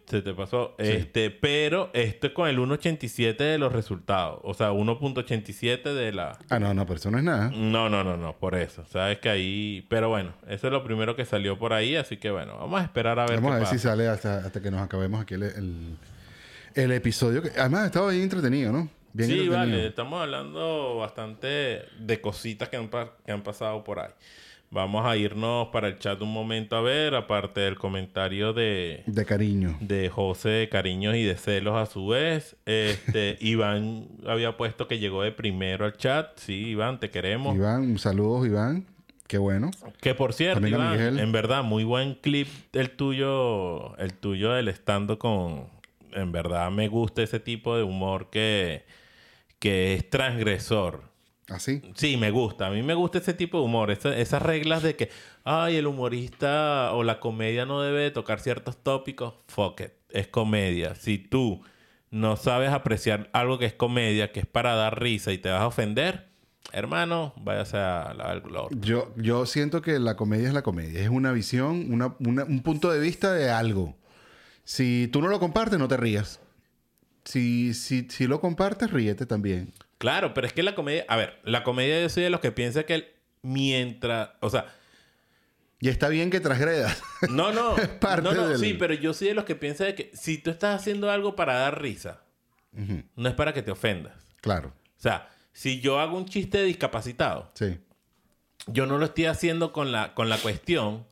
[0.06, 0.76] Se te pasó.
[0.78, 4.42] Este, pero esto es con el 1.87 de los resultados.
[4.44, 6.38] O sea, 1.87 de la.
[6.50, 7.50] Ah, no, no, pero eso no es nada.
[7.56, 8.84] No, no, no, no, por eso.
[8.92, 9.86] Sabes que ahí.
[9.90, 11.96] Pero bueno, eso es lo primero que salió por ahí.
[11.96, 13.78] Así que bueno, vamos a esperar a ver Vamos qué a ver pasa.
[13.78, 15.98] si sale hasta, hasta que nos acabemos aquí el, el,
[16.76, 17.42] el episodio.
[17.42, 18.90] Que, además, estaba bien entretenido, ¿no?
[19.14, 19.88] Bien sí, vale.
[19.88, 24.12] Estamos hablando bastante de cositas que han, que han pasado por ahí.
[24.74, 29.26] Vamos a irnos para el chat un momento a ver, aparte del comentario de, De
[29.26, 29.78] cariño.
[29.82, 32.56] de José de cariños y de celos a su vez.
[32.66, 36.38] Este, Iván había puesto que llegó de primero al chat.
[36.38, 37.54] Sí, Iván, te queremos.
[37.54, 38.86] Iván, saludos, Iván.
[39.28, 39.72] Qué bueno.
[40.00, 45.20] Que por cierto, Iván, en verdad, muy buen clip el tuyo, el tuyo del estando
[45.20, 45.68] con.
[46.14, 48.84] En verdad me gusta ese tipo de humor que,
[49.62, 51.04] que es transgresor.
[51.48, 51.82] Así.
[51.96, 52.68] Sí, me gusta.
[52.68, 53.92] A mí me gusta ese tipo de humor.
[53.92, 55.10] Esa- esas reglas de que,
[55.44, 59.36] ay, el humorista o la comedia no debe de tocar ciertos tópicos.
[59.48, 59.92] Fuck it.
[60.10, 60.96] Es comedia.
[60.96, 61.62] Si tú
[62.10, 65.62] no sabes apreciar algo que es comedia, que es para dar risa y te vas
[65.62, 66.28] a ofender,
[66.74, 68.70] hermano, váyase a la del globo.
[68.72, 71.02] Yo, yo siento que la comedia es la comedia.
[71.02, 73.96] Es una visión, una- una- un punto de vista de algo.
[74.64, 76.41] Si tú no lo compartes, no te rías.
[77.26, 79.72] Si, si, si lo compartes, ríete también.
[79.98, 81.06] Claro, pero es que la comedia...
[81.08, 83.08] A ver, la comedia yo soy de los que piensa que el-
[83.44, 84.30] mientras...
[84.40, 84.66] O sea,
[85.80, 87.02] Y está bien que transgredas.
[87.30, 87.78] no, no.
[87.78, 90.12] Es parte no, no, del- sí, pero yo soy de los que piensa de que
[90.14, 92.22] si tú estás haciendo algo para dar risa,
[93.16, 94.14] no es para que te ofendas.
[94.42, 94.70] Claro.
[94.98, 97.78] O sea, si yo hago un chiste de discapacitado, Sí.
[98.68, 101.06] yo no lo estoy haciendo con la, con la cuestión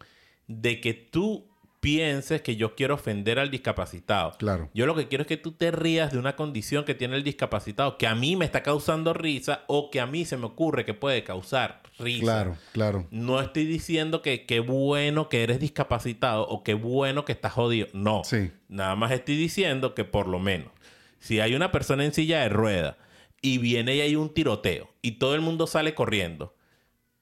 [0.47, 1.49] de que tú
[1.80, 4.34] pienses que yo quiero ofender al discapacitado.
[4.38, 4.69] Claro.
[4.73, 7.23] Yo lo que quiero es que tú te rías de una condición que tiene el
[7.23, 10.86] discapacitado, que a mí me está causando risa o que a mí se me ocurre
[10.86, 12.23] que puede causar risa.
[12.23, 13.07] Claro, claro.
[13.11, 17.88] No estoy diciendo que qué bueno que eres discapacitado o qué bueno que estás jodido.
[17.93, 18.23] No.
[18.23, 18.51] Sí.
[18.67, 20.71] Nada más estoy diciendo que por lo menos,
[21.19, 22.97] si hay una persona en silla de rueda
[23.41, 26.55] y viene y hay un tiroteo y todo el mundo sale corriendo,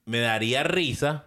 [0.04, 1.26] me daría risa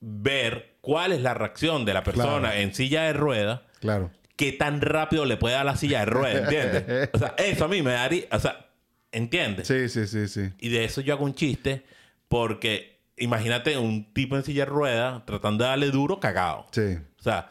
[0.00, 2.56] ver cuál es la reacción de la persona Claro.
[2.60, 4.10] en silla de rueda, Claro.
[4.36, 7.10] qué tan rápido le puede dar la silla de rueda, ¿entiendes?
[7.14, 8.66] O sea, eso a mí me daría, o sea,
[9.12, 9.66] ¿entiendes?
[9.66, 10.50] Sí, sí, sí, sí.
[10.60, 11.84] Y de eso yo hago un chiste
[12.28, 16.66] porque imagínate un tipo en silla de rueda tratando de darle duro cagado.
[16.72, 16.98] Sí.
[17.18, 17.48] O sea,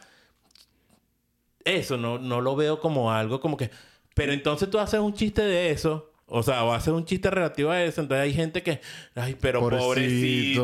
[1.64, 3.70] eso no, no lo veo como algo como que...
[4.14, 6.12] Pero entonces tú haces un chiste de eso.
[6.26, 8.00] O sea, o haces un chiste relativo a eso.
[8.00, 8.80] Entonces hay gente que...
[9.14, 9.84] Ay, pero Pobrecito.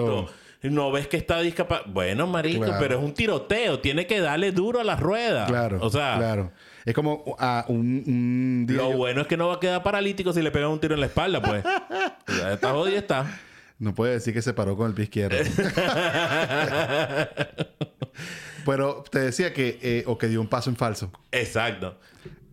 [0.01, 0.31] pobrecito.
[0.63, 1.93] No ves que está discapacitado.
[1.93, 2.77] Bueno, marico, Claro.
[2.81, 3.81] pero es un tiroteo.
[3.81, 5.47] Tiene que darle duro a la rueda.
[5.47, 5.79] Claro.
[5.81, 6.53] O sea, Claro.
[6.85, 10.41] Es como ah, un, lo yo- bueno es que no va a quedar paralítico si
[10.43, 11.63] le pegan un tiro en la espalda, pues.
[12.39, 13.39] ya está jodido, está.
[13.79, 15.39] No puede decir que se paró con el pie izquierdo.
[18.67, 19.79] Pero te decía que...
[19.83, 21.11] eh, o que dio un paso en falso.
[21.33, 21.99] Exacto.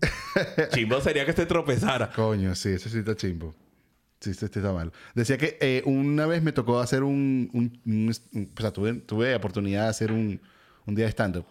[0.73, 2.11] Chimbo sería que se tropezara.
[2.11, 3.53] Coño, sí, eso sí está chimbo.
[4.19, 4.91] Sí, sí, sí está mal.
[5.15, 7.49] Decía que eh, una vez me tocó hacer un...
[7.53, 10.39] un- un- un- o sea, tuve, tuve oportunidad de hacer un,
[10.85, 11.45] un día de stand-up.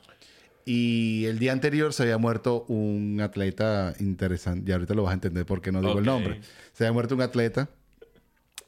[0.64, 4.68] Y el día anterior se había muerto un atleta interesante.
[4.68, 6.40] Y ahorita lo vas a entender por qué no digo el nombre.
[6.72, 7.70] Se había muerto un atleta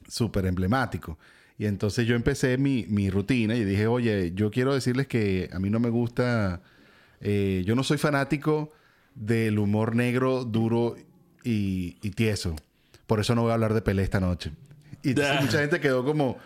[0.08, 1.18] súper emblemático.
[1.58, 5.58] Y entonces yo empecé mi, mi rutina y dije, oye, yo quiero decirles que a
[5.58, 6.62] mí no me gusta...
[7.20, 8.70] eh, yo no soy fanático
[9.16, 10.96] del humor negro, duro
[11.42, 12.54] y, y tieso.
[13.08, 14.52] Por eso no voy a hablar de Pelé esta noche.
[15.02, 16.38] Y entonces mucha gente quedó como...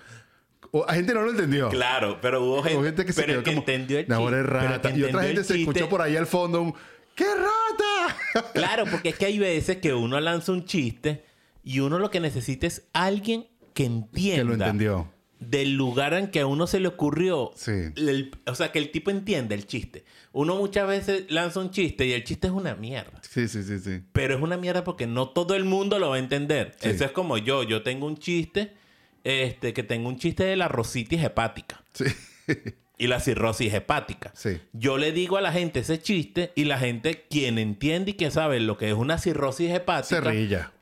[0.71, 1.69] o- La gente no lo entendió.
[1.69, 3.59] Claro, pero hubo gente, Hubo gente que se pero quedó que como...
[3.61, 4.43] entendió el "No, chiste.
[4.45, 4.91] rata".
[4.97, 6.75] Y otra gente se escuchó por ahí al fondo un...
[7.15, 8.49] ¡Qué rata!
[8.55, 11.25] Claro, porque es que hay veces que uno lanza un chiste
[11.63, 14.37] y uno lo que necesita es alguien que entienda.
[14.37, 15.13] que lo entendió.
[15.49, 17.51] Del lugar en que a uno se le ocurrió.
[17.55, 17.73] Sí.
[17.97, 20.05] El- o sea, que el tipo entienda el chiste.
[20.33, 23.21] Uno muchas veces lanza un chiste y el chiste es una mierda.
[23.29, 24.01] Sí, sí, sí, sí.
[24.13, 26.75] Pero es una mierda porque no todo el mundo lo va a entender.
[26.81, 26.89] Sí.
[26.91, 27.63] Eso es como yo.
[27.63, 28.73] Yo tengo un chiste,
[29.25, 32.05] este, que tengo un chiste de la rositis hepática Sí.
[32.99, 34.33] y la cirrosis hepática.
[34.35, 34.59] Sí.
[34.73, 38.31] Yo le digo a la gente ese chiste y la gente, quien entiende y que
[38.31, 40.73] sabe lo que es una cirrosis Se hepática rilla.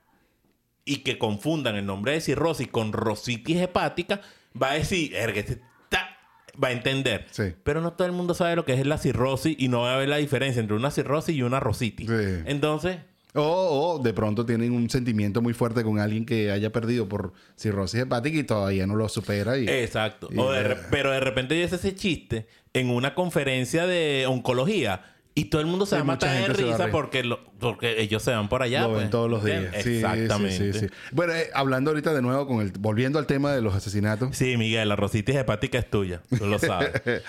[0.85, 4.21] y que confundan el nombre de cirrosis con rositis hepática,
[4.61, 6.17] va a decir, "Erga, este está-",
[6.63, 7.27] va a entender.
[7.31, 7.45] Sí.
[7.63, 9.99] Pero no todo el mundo sabe lo que es la cirrosis y no va a
[9.99, 12.09] ver la diferencia entre una cirrosis y una rositis.
[12.09, 12.43] Sí.
[12.47, 12.99] Entonces,
[13.33, 18.01] O, de pronto tienen un sentimiento muy fuerte con alguien que haya perdido por cirrosis
[18.01, 19.57] hepática y todavía no lo supera.
[19.57, 20.29] Y, Exacto.
[20.33, 24.25] Y- O de re- pero de repente yo hice ese chiste en una conferencia de
[24.27, 28.01] oncología y todo el mundo se Sí, va a matar de risa porque, lo- porque
[28.03, 28.83] ellos se van por allá.
[28.83, 29.01] lo pues.
[29.03, 29.75] ven todos los días.
[29.75, 30.73] Exactamente.
[30.73, 30.87] Sí.
[31.13, 32.73] Bueno, eh, hablando ahorita de nuevo con el...
[32.73, 34.37] Volviendo al tema de los asesinatos.
[34.37, 36.21] Sí, Miguel, la rositis hepática es tuya.
[36.37, 36.91] Tú lo sabes.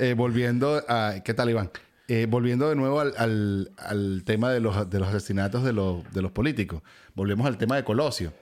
[0.00, 1.16] Eh, volviendo a...
[1.24, 1.70] ¿Qué tal, Iván?
[2.06, 6.04] Eh, volviendo de nuevo al, al- al tema de los, de los asesinatos de los,
[6.12, 6.82] de los políticos.
[7.16, 8.32] Volvemos al tema de Colosio.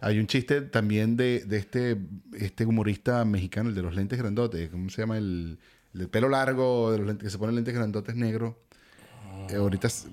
[0.00, 1.96] Hay un chiste también de, de este,
[2.36, 4.68] este humorista mexicano, el de los lentes grandotes.
[4.70, 5.16] ¿Cómo se llama?
[5.16, 5.58] El,
[5.94, 8.54] el pelo largo, de los lentes, que se pone lentes grandotes negros.
[9.50, 9.86] Eh, ahorita...
[9.88, 10.06] es-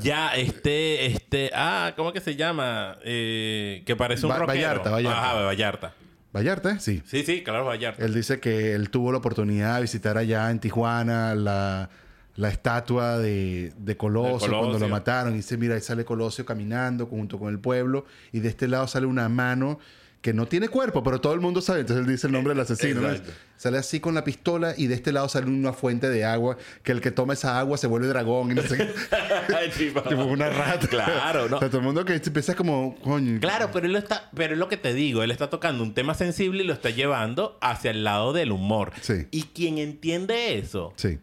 [0.00, 2.98] ya, este, este, ah, ¿cómo que se llama?
[3.04, 4.46] Eh, que parece un rockero.
[4.48, 5.22] Vallarta, Vallarta.
[5.22, 5.94] Ajá, Vallarta.
[6.32, 6.80] Vallarta, ¿eh?
[6.80, 7.02] Sí.
[7.06, 8.04] Sí, sí, claro, Vallarta.
[8.04, 11.88] Él dice que él tuvo la oportunidad de visitar allá en Tijuana la,
[12.34, 14.58] la estatua de, de Colosio, De Colosio.
[14.58, 15.34] cuando lo mataron.
[15.34, 18.88] Y dice, mira, ahí sale Colosio caminando junto con el pueblo y de este lado
[18.88, 19.78] sale una mano
[20.26, 21.80] que no tiene cuerpo, pero todo el mundo sabe.
[21.82, 23.00] Entonces él dice el nombre del asesino.
[23.00, 23.14] ¿no?
[23.56, 26.90] Sale así con la pistola y de este lado sale una fuente de agua que
[26.90, 28.88] el que toma esa agua se vuelve dragón y no sé qué.
[29.56, 30.88] Ay, tipo- una rata.
[30.88, 31.58] Claro, ¿no?
[31.58, 33.38] O sea, todo el mundo que empieza como, coño.
[33.40, 35.94] Claro, pero él lo está, pero es lo que te digo, él está tocando un
[35.94, 38.90] tema sensible y lo está llevando hacia el lado del humor.
[39.02, 39.28] Sí.
[39.30, 41.20] Y quien entiende eso, Sí.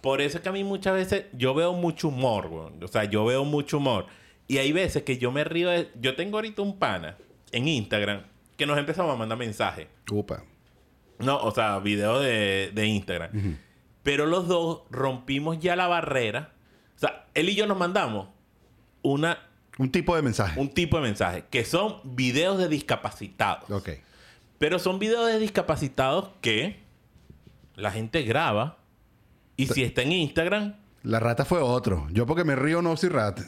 [0.00, 2.46] por eso es que a mí muchas veces yo veo mucho humor,
[2.82, 4.06] o sea, yo veo mucho humor
[4.48, 7.16] y hay veces que yo me río de, yo tengo ahorita un pana
[7.52, 8.22] en Instagram
[8.60, 9.88] que nos empezamos a mandar mensajes.
[10.12, 10.44] Upa.
[11.18, 13.56] No, o sea, video de, de Instagram.
[14.02, 16.52] Pero los dos rompimos ya la barrera.
[16.96, 18.28] O sea, él y yo nos mandamos
[19.02, 19.38] una,
[19.78, 20.60] Un tipo de mensaje.
[20.60, 23.70] un tipo de mensaje que son videos de discapacitados.
[23.70, 23.90] Ok.
[24.58, 26.78] Pero son videos de discapacitados que
[27.76, 28.76] la gente graba.
[29.56, 32.06] Y si está en Instagram, La rata fue otro.
[32.12, 33.42] Yo porque me río no soy rata.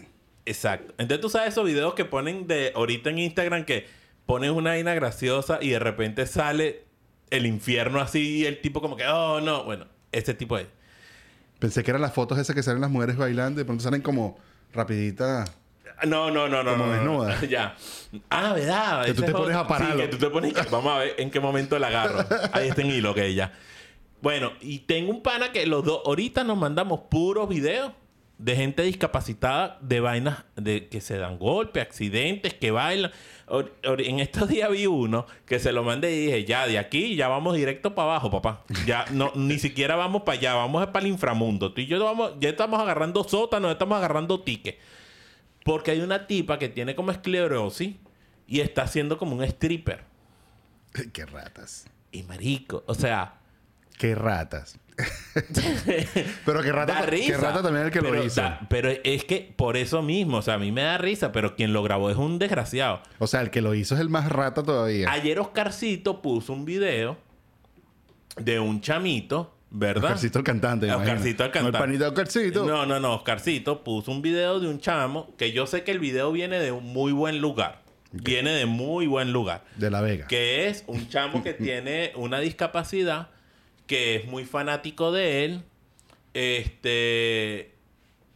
[0.47, 0.93] exacto.
[0.99, 3.87] Entonces tú sabes esos videos que ponen de ahorita en Instagram que
[4.27, 6.85] pones una vaina graciosa y de repente sale
[7.31, 10.67] el infierno así y el tipo como que, oh no, bueno, ese tipo es.
[11.59, 14.03] Pensé que eran las fotos esas que salen las mujeres bailando y de pronto salen
[14.03, 14.39] como
[14.73, 15.45] rapidita.
[16.07, 16.73] No, no, no, no.
[16.73, 17.25] Como no, no, no.
[17.25, 17.41] desnuda.
[17.49, 17.77] Ya.
[18.31, 19.05] Ah, ¿verdad?
[19.05, 19.95] Que tú te es pones a pararlo.
[19.95, 20.71] Sí, que tú te pones...
[20.71, 22.27] Vamos a ver en qué momento la agarro.
[22.53, 23.53] Ahí está en hilo, que ya.
[24.21, 26.03] Bueno, y tengo un pana que los dos...
[26.05, 27.93] Ahorita nos mandamos puros videos
[28.43, 33.13] de gente discapacitada de vainas de que se dan golpes, accidentes, que bailan.
[33.47, 36.79] Or- or- En estos días vi uno que se lo mandé y dije, ya, de
[36.79, 38.65] aquí ya vamos directo para abajo, papá.
[38.85, 41.73] Ya no, ni siquiera vamos para allá, vamos para el inframundo.
[41.73, 44.79] Tú y yo vamos, ya estamos agarrando sótanos, ya estamos agarrando tickets.
[45.65, 47.95] Porque hay una tipa que tiene como esclerosis
[48.49, 50.03] y está haciendo como un stripper.
[51.13, 51.87] Qué ratas.
[52.11, 53.35] Y marico, o sea,
[53.99, 54.79] Qué ratas.
[56.45, 57.33] Pero qué rata, da risa.
[57.33, 58.41] qué rata también el que pero lo hizo.
[58.41, 61.57] da- pero es que por eso mismo, o sea, a mí me da risa, pero
[61.57, 63.03] quien lo grabó es un desgraciado.
[63.19, 65.11] O sea, el que lo hizo es el más rata todavía.
[65.11, 67.17] Ayer Oscarcito puso un video
[68.37, 70.05] de un chamito, ¿verdad?
[70.05, 70.93] Oscarcito el cantante.
[70.93, 71.93] Oscarcito el No cantante.
[71.93, 72.67] el de Oscarcito.
[72.67, 73.15] No, no, no.
[73.15, 76.73] Oscarcito puso un video de un chamo que yo sé que el video viene de
[76.73, 77.81] un muy buen lugar.
[78.13, 79.65] Viene de muy buen lugar.
[79.77, 80.27] De La Vega.
[80.27, 83.29] Que es un chamo que tiene una discapacidad,
[83.87, 85.63] que es muy fanático de él.
[86.35, 87.75] Este.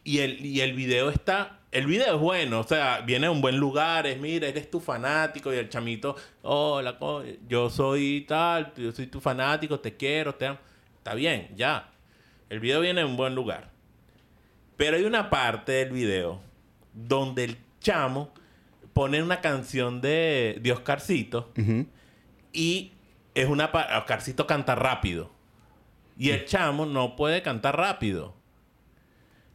[0.03, 1.59] Y el, y el video está.
[1.71, 4.79] El video es bueno, o sea, viene de un buen lugar, es mira, eres tu
[4.79, 10.33] fanático y el chamito, hola, co- yo soy tal, yo soy tu fanático, te quiero,
[10.33, 10.59] te amo.
[10.97, 11.91] Está bien, ya.
[12.49, 13.69] El video viene de un buen lugar.
[14.77, 16.41] Pero hay una parte del video
[16.93, 18.33] donde el chamo
[18.93, 21.51] pone una canción de, de Oscarcito
[22.53, 22.93] y
[23.35, 23.65] es una...
[23.99, 25.29] Oscarcito canta rápido.
[26.17, 28.33] Y el chamo no puede cantar rápido.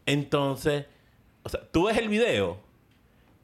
[0.07, 0.87] Entonces,
[1.43, 2.61] o sea, tú ves el video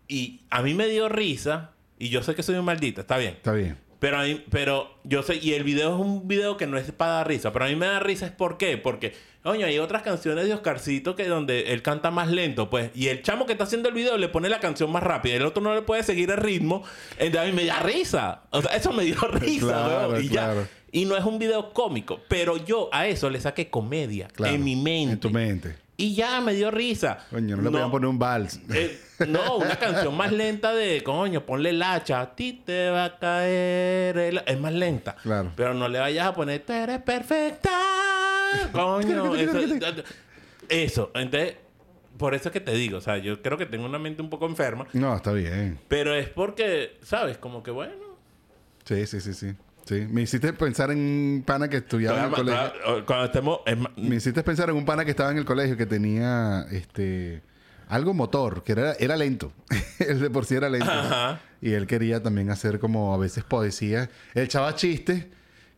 [0.08, 3.34] y a mí me dio risa y yo sé que soy un maldito, está bien.
[3.34, 3.76] Está bien.
[4.00, 6.90] Pero, a mí- pero yo sé, y el video es un video que no es
[6.92, 9.12] para dar risa, pero a mí me da risa es por qué, porque,
[9.42, 13.22] coño, hay otras canciones de Oscarcito que donde él canta más lento, pues, y el
[13.22, 15.60] chamo que está haciendo el video le pone la canción más rápida, y el otro
[15.64, 16.84] no le puede seguir el ritmo,
[17.18, 20.54] entonces a mí me da risa, o sea, eso me dio risa, Claro, y ya.
[20.92, 24.54] Y no es un video cómico, pero yo a eso le saqué comedia Claro.
[24.54, 25.12] en mi mente.
[25.12, 25.76] En tu mente.
[26.00, 27.26] Y ya me dio risa.
[27.30, 28.60] Coño, no le podían poner un vals.
[28.72, 33.04] Eh, no, una canción más lenta de, coño, ponle la hacha, a ti te va
[33.06, 34.16] a caer.
[34.16, 34.42] el-".
[34.46, 35.16] Es más lenta.
[35.16, 35.52] Claro.
[35.56, 37.70] Pero no le vayas a poner, tú eres perfecta.
[38.72, 39.58] Coño, eso,
[40.68, 41.10] eso.
[41.14, 41.56] Entonces,
[42.16, 44.30] por eso es que te digo, o sea, yo creo que tengo una mente un
[44.30, 44.86] poco enferma.
[44.92, 45.78] No, está bien.
[45.88, 47.38] Pero es porque, ¿sabes?
[47.38, 47.94] Como que bueno.
[48.84, 49.52] Sí, sí, sí, sí.
[49.88, 50.06] Sí.
[50.10, 53.06] Me hiciste pensar en un pana que estudiaba en el colegio.
[53.06, 53.60] Cuando estemos.
[53.64, 57.42] es Me hiciste pensar en un pana que estaba en el colegio que tenía este
[57.88, 59.50] algo motor, que era, era lento.
[59.98, 60.90] él de por sí era lento.
[60.90, 61.40] Ajá.
[61.62, 64.10] Y él quería también hacer como a veces poesía.
[64.34, 65.24] Él echaba chistes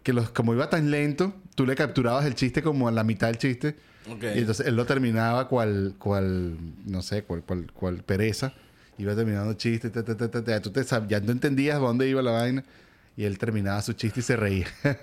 [0.02, 3.28] que los, como iba tan lento, tú le capturabas el chiste como a la mitad
[3.28, 3.76] del chiste.
[4.10, 4.24] Ok.
[4.34, 8.54] Y entonces él lo terminaba cual, cual no sé, cual, cual, cual pereza.
[8.98, 12.64] Iba terminando chistes, ta, ta, ta, tú te ya no entendías dónde iba la vaina.
[13.20, 14.66] Y él terminaba su chiste y se reía.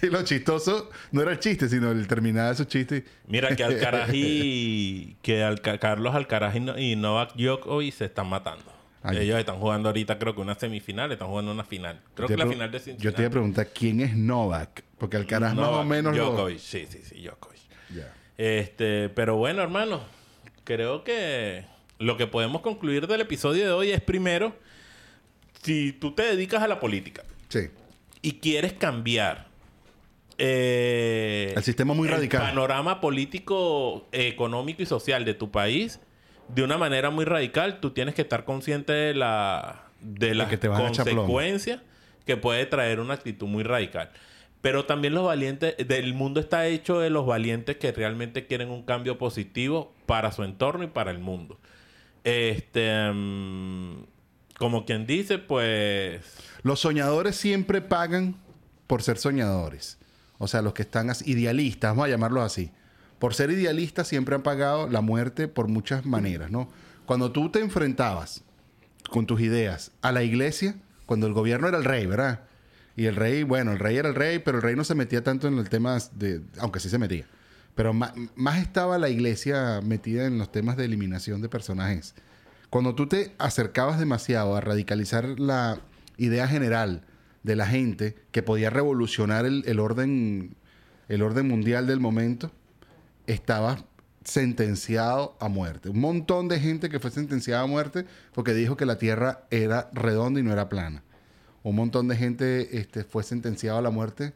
[0.00, 3.04] y lo chistoso no era el chiste, sino el terminaba su chiste.
[3.26, 5.18] Mira que Alcaraz y...
[5.22, 8.64] que Alca- Carlos Alcaraz y, No- y Novak Djokovic se están matando.
[9.02, 9.18] Ay.
[9.18, 12.00] Ellos están jugando ahorita, creo que una semifinal, están jugando una final.
[12.14, 13.04] Creo que la final de Cincinnati.
[13.04, 14.84] Yo te iba a preguntar quién es Novak.
[14.96, 17.60] Porque Alcaraz más o Novak menos lo- Djokovic, sí, sí, sí, Djokovic.
[18.38, 20.00] Este, pero bueno, hermano,
[20.64, 21.66] creo que
[22.02, 24.54] lo que podemos concluir del episodio de hoy es primero
[25.62, 27.68] si tú te dedicas a la política Sí.
[28.22, 29.46] y quieres cambiar
[30.38, 32.40] eh, El sistema muy radical.
[32.42, 36.00] panorama político, económico y social de tu país
[36.48, 41.80] de una manera muy radical, tú tienes que estar consciente de la de las consecuencias
[42.26, 44.10] que puede traer una actitud muy radical.
[44.60, 48.82] Pero también los valientes, del mundo está hecho de los valientes que realmente quieren un
[48.82, 51.58] cambio positivo para su entorno y para el mundo.
[52.24, 54.04] Este, mm,
[54.58, 56.20] como quien dice, pues
[56.62, 58.36] Los soñadores siempre pagan
[58.86, 59.98] por ser soñadores.
[60.38, 62.70] O sea, los que están idealistas, vamos a llamarlos así.
[63.18, 66.68] Por ser idealistas siempre han pagado la muerte por muchas maneras, ¿no?
[67.06, 68.42] Cuando tú te enfrentabas
[69.10, 72.40] con tus ideas a la iglesia, cuando el gobierno era el rey, ¿verdad?
[72.96, 75.22] Y el rey, bueno, el rey era el rey, pero el rey no se metía
[75.22, 76.42] tanto en el tema de...
[76.58, 77.26] Aunque sí se metía.
[77.74, 78.12] Pero más,
[78.58, 82.14] estaba la iglesia metida en los temas de eliminación de personajes.
[82.70, 85.80] Cuando tú te acercabas demasiado a radicalizar la
[86.16, 87.02] idea general
[87.42, 90.54] de la gente que podía revolucionar el, el orden,
[91.08, 92.50] el orden mundial del momento,
[93.26, 93.84] estabas
[94.24, 95.88] sentenciado a muerte.
[95.88, 99.90] Un montón de gente que fue sentenciada a muerte porque dijo que la Tierra era
[99.92, 101.02] redonda y no era plana.
[101.62, 104.32] Un montón de gente este, fue sentenciado a la muerte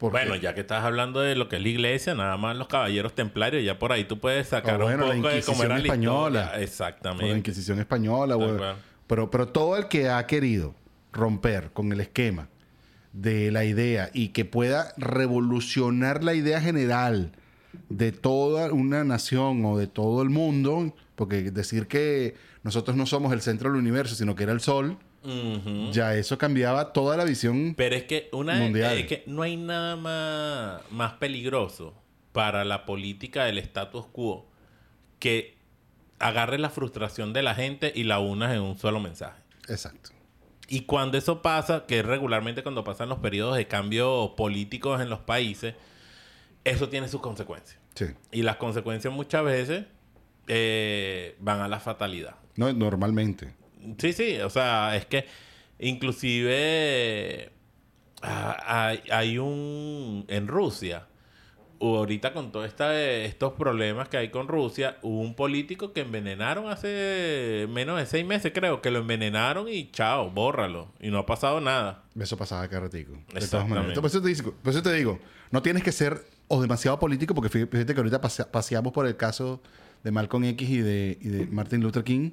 [0.00, 0.18] porque...
[0.18, 3.14] Bueno, ya que estás hablando de lo que es la iglesia, nada más los caballeros
[3.14, 5.78] templarios, ya por ahí tú puedes sacar O bueno, la un poco de cómo era
[5.78, 6.40] Inquisición la española.
[6.40, 6.50] historia.
[6.50, 7.36] por la Exactamente.
[7.36, 8.76] Inquisición española.
[9.06, 10.74] Pero, pero todo el que ha querido
[11.12, 12.48] romper con el esquema
[13.12, 17.32] de la idea y que pueda revolucionar la idea general
[17.88, 23.32] de toda una nación o de todo el mundo, porque decir que nosotros no somos
[23.32, 24.96] el centro del universo, sino que era el sol,
[25.92, 27.74] Ya eso cambiaba toda la visión.
[27.76, 28.98] Pero es que una Mundial.
[28.98, 31.94] es que no hay nada más, más peligroso
[32.32, 34.46] para la política del status quo
[35.18, 35.58] que
[36.18, 39.40] agarre la frustración de la gente y la unas en un solo mensaje.
[39.68, 40.10] Exacto.
[40.68, 45.10] Y cuando eso pasa, que es regularmente cuando pasan los periodos de cambio políticos en
[45.10, 45.74] los países,
[46.64, 47.78] eso tiene sus consecuencias.
[47.94, 48.06] Sí.
[48.30, 49.86] Y las consecuencias muchas veces
[50.46, 52.36] eh, van a la fatalidad.
[52.56, 53.52] No, normalmente.
[53.98, 55.26] Sí, sí, o sea, es que
[55.78, 57.50] inclusive
[58.22, 58.56] ah,
[58.88, 61.06] hay, hay un en Rusia
[61.82, 67.66] ahorita con todos estos problemas que hay con Rusia, hubo un político que envenenaron hace
[67.70, 70.92] menos de seis meses, creo, que lo envenenaron y chao, bórralo.
[71.00, 72.04] Y no ha pasado nada.
[72.20, 73.12] Eso pasaba cada ratico.
[73.12, 73.74] De todas Exactamente.
[73.78, 73.98] maneras.
[73.98, 75.18] Por eso, te digo, por eso te digo,
[75.50, 79.06] no tienes que ser o demasiado político, porque fí- fíjate que ahorita pasea- paseamos por
[79.06, 79.62] el caso
[80.04, 82.32] de Malcolm X y de, y de Martin Luther King.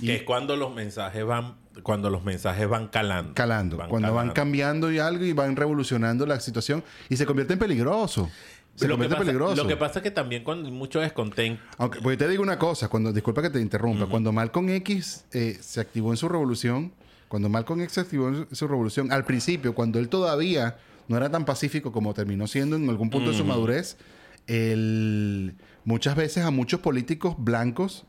[0.00, 3.34] Y Que es cuando los mensajes van, cuando los mensajes van calando.
[3.34, 3.78] calando.
[3.88, 8.30] cuando van cambiando y algo y van revolucionando la situación y se convierte en peligroso.
[8.76, 9.56] Se lo, que convierte en pasa, peligroso.
[9.62, 11.60] lo que pasa es que también cuando mucho descontento.
[11.78, 15.58] Aunque, porque te digo una cosa, cuando, disculpa que te interrumpa, cuando Malcolm X eh,
[15.60, 16.92] se activó en su revolución,
[17.26, 20.78] cuando Malcolm X se activó en su revolución, al principio, cuando él todavía
[21.08, 23.96] no era tan pacífico como terminó siendo en algún punto de su madurez,
[24.46, 28.04] él- muchas veces a muchos políticos blancos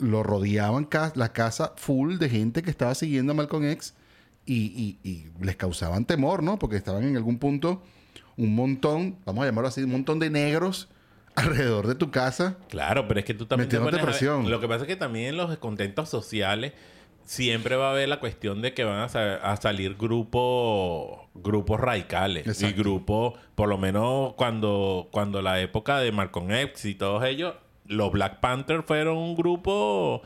[0.00, 3.94] lo rodeaban ca- la casa full de gente que estaba siguiendo a Malcolm X
[4.46, 6.58] y, y- y les causaban temor, ¿no?
[6.58, 7.82] Porque estaban en algún punto
[8.36, 10.88] un montón, vamos a llamarlo así, un montón de negros
[11.34, 12.56] alrededor de tu casa.
[12.68, 14.50] Claro, pero es que tú también te a presión.
[14.50, 16.72] Lo que pasa es que también en los descontentos sociales
[17.24, 21.78] siempre va a haber la cuestión de que van a, sa- a salir grupos grupos
[21.80, 27.22] radicales y grupos por lo menos cuando cuando la época de Malcolm X y todos
[27.24, 27.54] ellos
[27.88, 30.22] los Black Panther fueron un grupo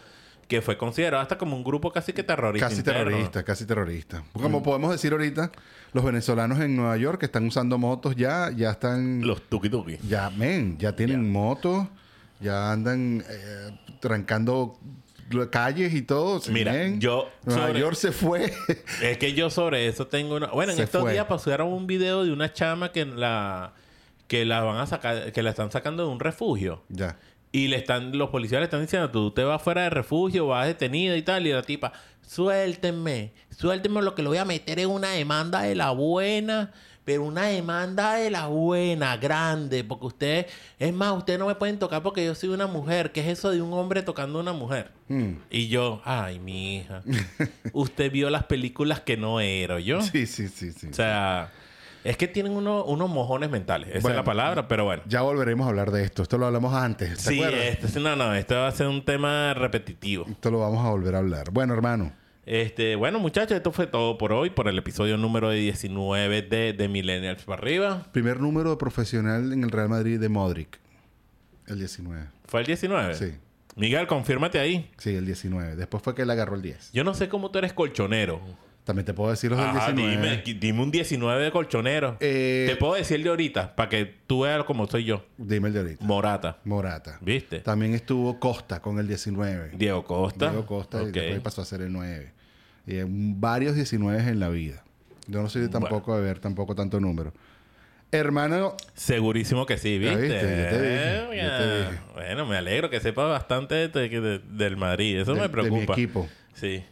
[0.49, 3.05] que fue considerado hasta como un grupo casi que terrorista Casi interno.
[3.05, 4.23] terrorista, casi terrorista.
[4.35, 5.51] Como podemos decir ahorita,
[5.95, 9.23] los venezolanos en Nueva York que están usando motos ya, ya están...
[9.27, 11.87] los tuki tuki Ya, men, ya tienen motos,
[12.41, 13.71] ya andan eh,
[14.01, 14.79] trancando
[15.51, 16.41] calles y todo.
[16.41, 17.01] sí, Mira, men.
[17.01, 18.53] yo Nueva sobre- York se fue.
[19.03, 20.49] Es que yo sobre eso tengo una...
[20.49, 21.13] Bueno, en Se estos fue.
[21.13, 23.73] días pasaron un video de una chama que la...
[24.29, 25.33] Que la van a sacar...
[25.33, 26.83] Que la están sacando de un refugio.
[26.91, 27.17] ya.
[27.53, 28.17] Y le están...
[28.17, 29.11] Los policías le están diciendo...
[29.11, 31.47] Tú te vas fuera de refugio, vas detenida y tal.
[31.47, 31.93] Y la tipa...
[32.27, 33.33] Suéltenme.
[33.51, 36.73] Suéltenme lo que lo voy a meter en una demanda de la buena...
[37.05, 40.47] Pero una demanda de la buena, grande, porque usted,
[40.79, 43.11] es más, ustedes no me pueden tocar porque yo soy una mujer.
[43.11, 44.93] ¿Qué es eso de un hombre tocando a una mujer?
[45.09, 45.33] Mm.
[45.51, 47.03] Y yo, ay, mi hija,
[47.73, 50.01] usted vio las películas que no era, ¿yo?
[50.13, 50.87] Sí, sí, sí, sí.
[50.87, 51.51] O sea,
[52.05, 53.89] es que tienen uno- unos mojones mentales.
[53.91, 55.03] Esa Bueno, es la palabra, pero bueno.
[55.07, 56.23] Ya volveremos a hablar de esto.
[56.23, 57.11] Esto lo hablamos antes.
[57.25, 57.79] ¿Te Sí, acuerdas?
[57.83, 60.27] este, no, no, esto va a ser un tema repetitivo.
[60.29, 61.51] Esto lo vamos a volver a hablar.
[61.53, 62.13] Bueno, hermano.
[62.45, 66.89] Este, bueno, muchachos, esto fue todo por hoy, por el episodio número 19 de, de
[66.89, 68.07] Millennials para arriba.
[68.13, 70.81] Primer número de profesional en el Real Madrid de Modric.
[71.69, 72.27] El 19.
[72.47, 73.15] ¿Fue el 19?
[73.15, 73.35] Sí.
[73.77, 74.91] Miguel, confírmate ahí.
[74.99, 75.77] Sí, el 19.
[75.77, 76.91] Después fue que él agarró el 10.
[76.93, 78.41] Yo no sé cómo tú eres colchonero.
[78.85, 80.43] También te puedo decir los del Ajá, 19.
[80.45, 82.17] dime, dime un 19 de colchonero.
[82.19, 85.25] Eh, Te puedo decir el de ahorita, para que tú veas cómo soy yo.
[85.39, 86.05] Dime el de ahorita.
[86.05, 86.59] Morata.
[86.65, 87.19] Morata.
[87.21, 87.61] ¿Viste?
[87.61, 89.71] También estuvo Costa con el 19.
[89.77, 90.51] Diego Costa.
[90.51, 91.13] Diego Costa y Ok.
[91.13, 92.33] después pasó a ser el 9.
[92.89, 94.83] Y eh, varios 19 en la vida.
[95.29, 97.33] Yo no soy tampoco de ver tampoco tanto número.
[98.11, 100.17] Hermano, Segurísimo que sí, ¿viste?
[100.17, 100.47] viste, yo te
[100.83, 101.89] dije, Eh, yo te ya.
[101.91, 102.03] dije.
[102.15, 105.19] Bueno, me alegro que sepa bastante de- de- del Madrid.
[105.21, 105.77] Eso de, me de preocupa.
[105.97, 106.29] mi equipo.
[106.53, 106.85] Sí.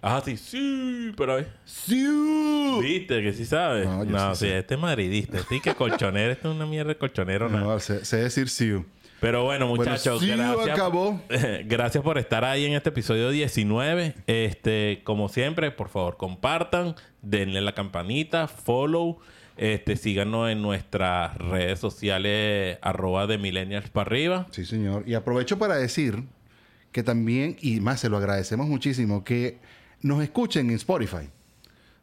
[0.00, 1.48] Ah, sí, sí, pero a ver.
[1.64, 2.80] ¡Siu!
[2.80, 3.22] ¿Viste?
[3.22, 3.86] Que sí sabes.
[3.86, 4.58] No, No, yo sí sí, sé.
[4.58, 5.38] este es madridista.
[5.38, 6.32] Este es que colchonero.
[6.32, 7.48] Este es una mierda de colchonero.
[7.48, 7.64] nada.
[7.64, 8.84] No, sé, sé decir Siu.
[9.20, 10.68] Pero bueno, muchachos, Siu gracias.
[10.70, 11.20] acabó.
[11.64, 14.14] gracias por estar ahí en este episodio 19.
[14.28, 19.18] Este, como siempre, por favor, compartan, denle la campanita, follow,
[19.56, 24.46] este, síganos en nuestras redes sociales, arroba de millennials para arriba.
[24.52, 25.02] Sí, señor.
[25.08, 26.22] Y aprovecho para decir
[26.92, 29.58] que también, y más se lo agradecemos muchísimo, que
[30.02, 31.28] nos escuchen en Spotify.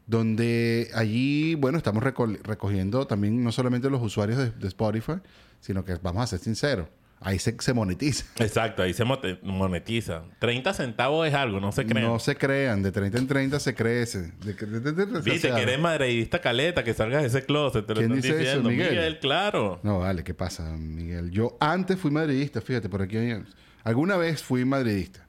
[0.06, 5.14] Donde allí, bueno, estamos reco- recogiendo también no solamente los usuarios de, de Spotify,
[5.60, 6.86] sino que vamos a ser sinceros,
[7.20, 8.24] ahí se, se monetiza.
[8.38, 9.04] Exacto, ahí se
[9.42, 10.22] monetiza.
[10.38, 12.06] 30 centavos es algo, no se crean.
[12.06, 14.30] No se crean, de 30 en 30 se crece.
[14.44, 17.98] De, de- de- Viste que eres madridista caleta, que salgas de ese closet, te lo
[18.00, 18.70] ¿Quién están dice eso, diciendo.
[18.70, 19.18] Miguel?
[19.18, 19.80] claro.
[19.82, 21.32] No, vale, ¿qué pasa, Miguel?
[21.32, 23.42] Yo antes fui madridista, fíjate, por aquí hay-
[23.82, 25.24] Alguna vez fui madridista.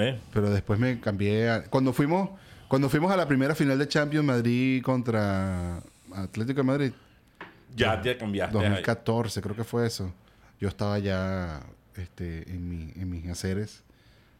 [0.00, 1.48] Eh, Pero después me cambié.
[1.50, 2.30] a- cuando fuimos
[2.68, 5.82] cuando fuimos a la primera final de Champions Madrid contra
[6.14, 6.92] Atlético de Madrid,
[7.76, 8.56] ya te cambiaste.
[8.56, 8.64] ahí.
[8.64, 10.10] 2014, creo que fue eso.
[10.58, 11.60] Yo estaba ya
[11.96, 13.82] este, en, mi, en mis haceres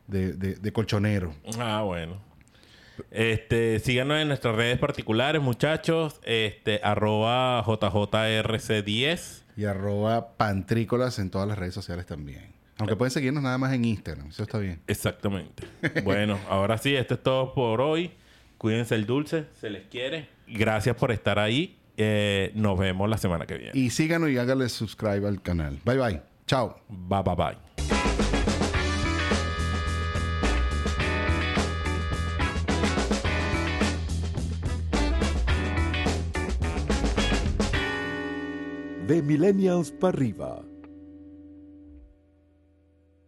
[0.07, 1.35] de, de- de colchonero.
[1.59, 2.16] Ah, bueno.
[3.11, 6.19] Este, síganos en nuestras redes particulares, muchachos.
[6.24, 9.43] Este, arroba JJRC10.
[9.57, 12.53] Y arroba pantrícolas en todas las redes sociales también.
[12.83, 14.29] Aunque pueden seguirnos nada más en Instagram.
[14.29, 14.81] Eso está bien.
[14.87, 15.67] Exactamente.
[16.05, 18.11] bueno, ahora sí, esto es todo por hoy.
[18.59, 20.29] Cuídense el dulce, se les quiere.
[20.47, 21.79] Gracias por estar ahí.
[21.97, 23.73] Eh, nos vemos la semana que viene.
[23.75, 25.79] Y síganos y háganle subscribe al canal.
[25.85, 26.23] Bye bye.
[26.47, 26.81] Chao.
[26.89, 27.59] Bye, bye, bye.
[39.07, 40.72] De Millennials para arriba.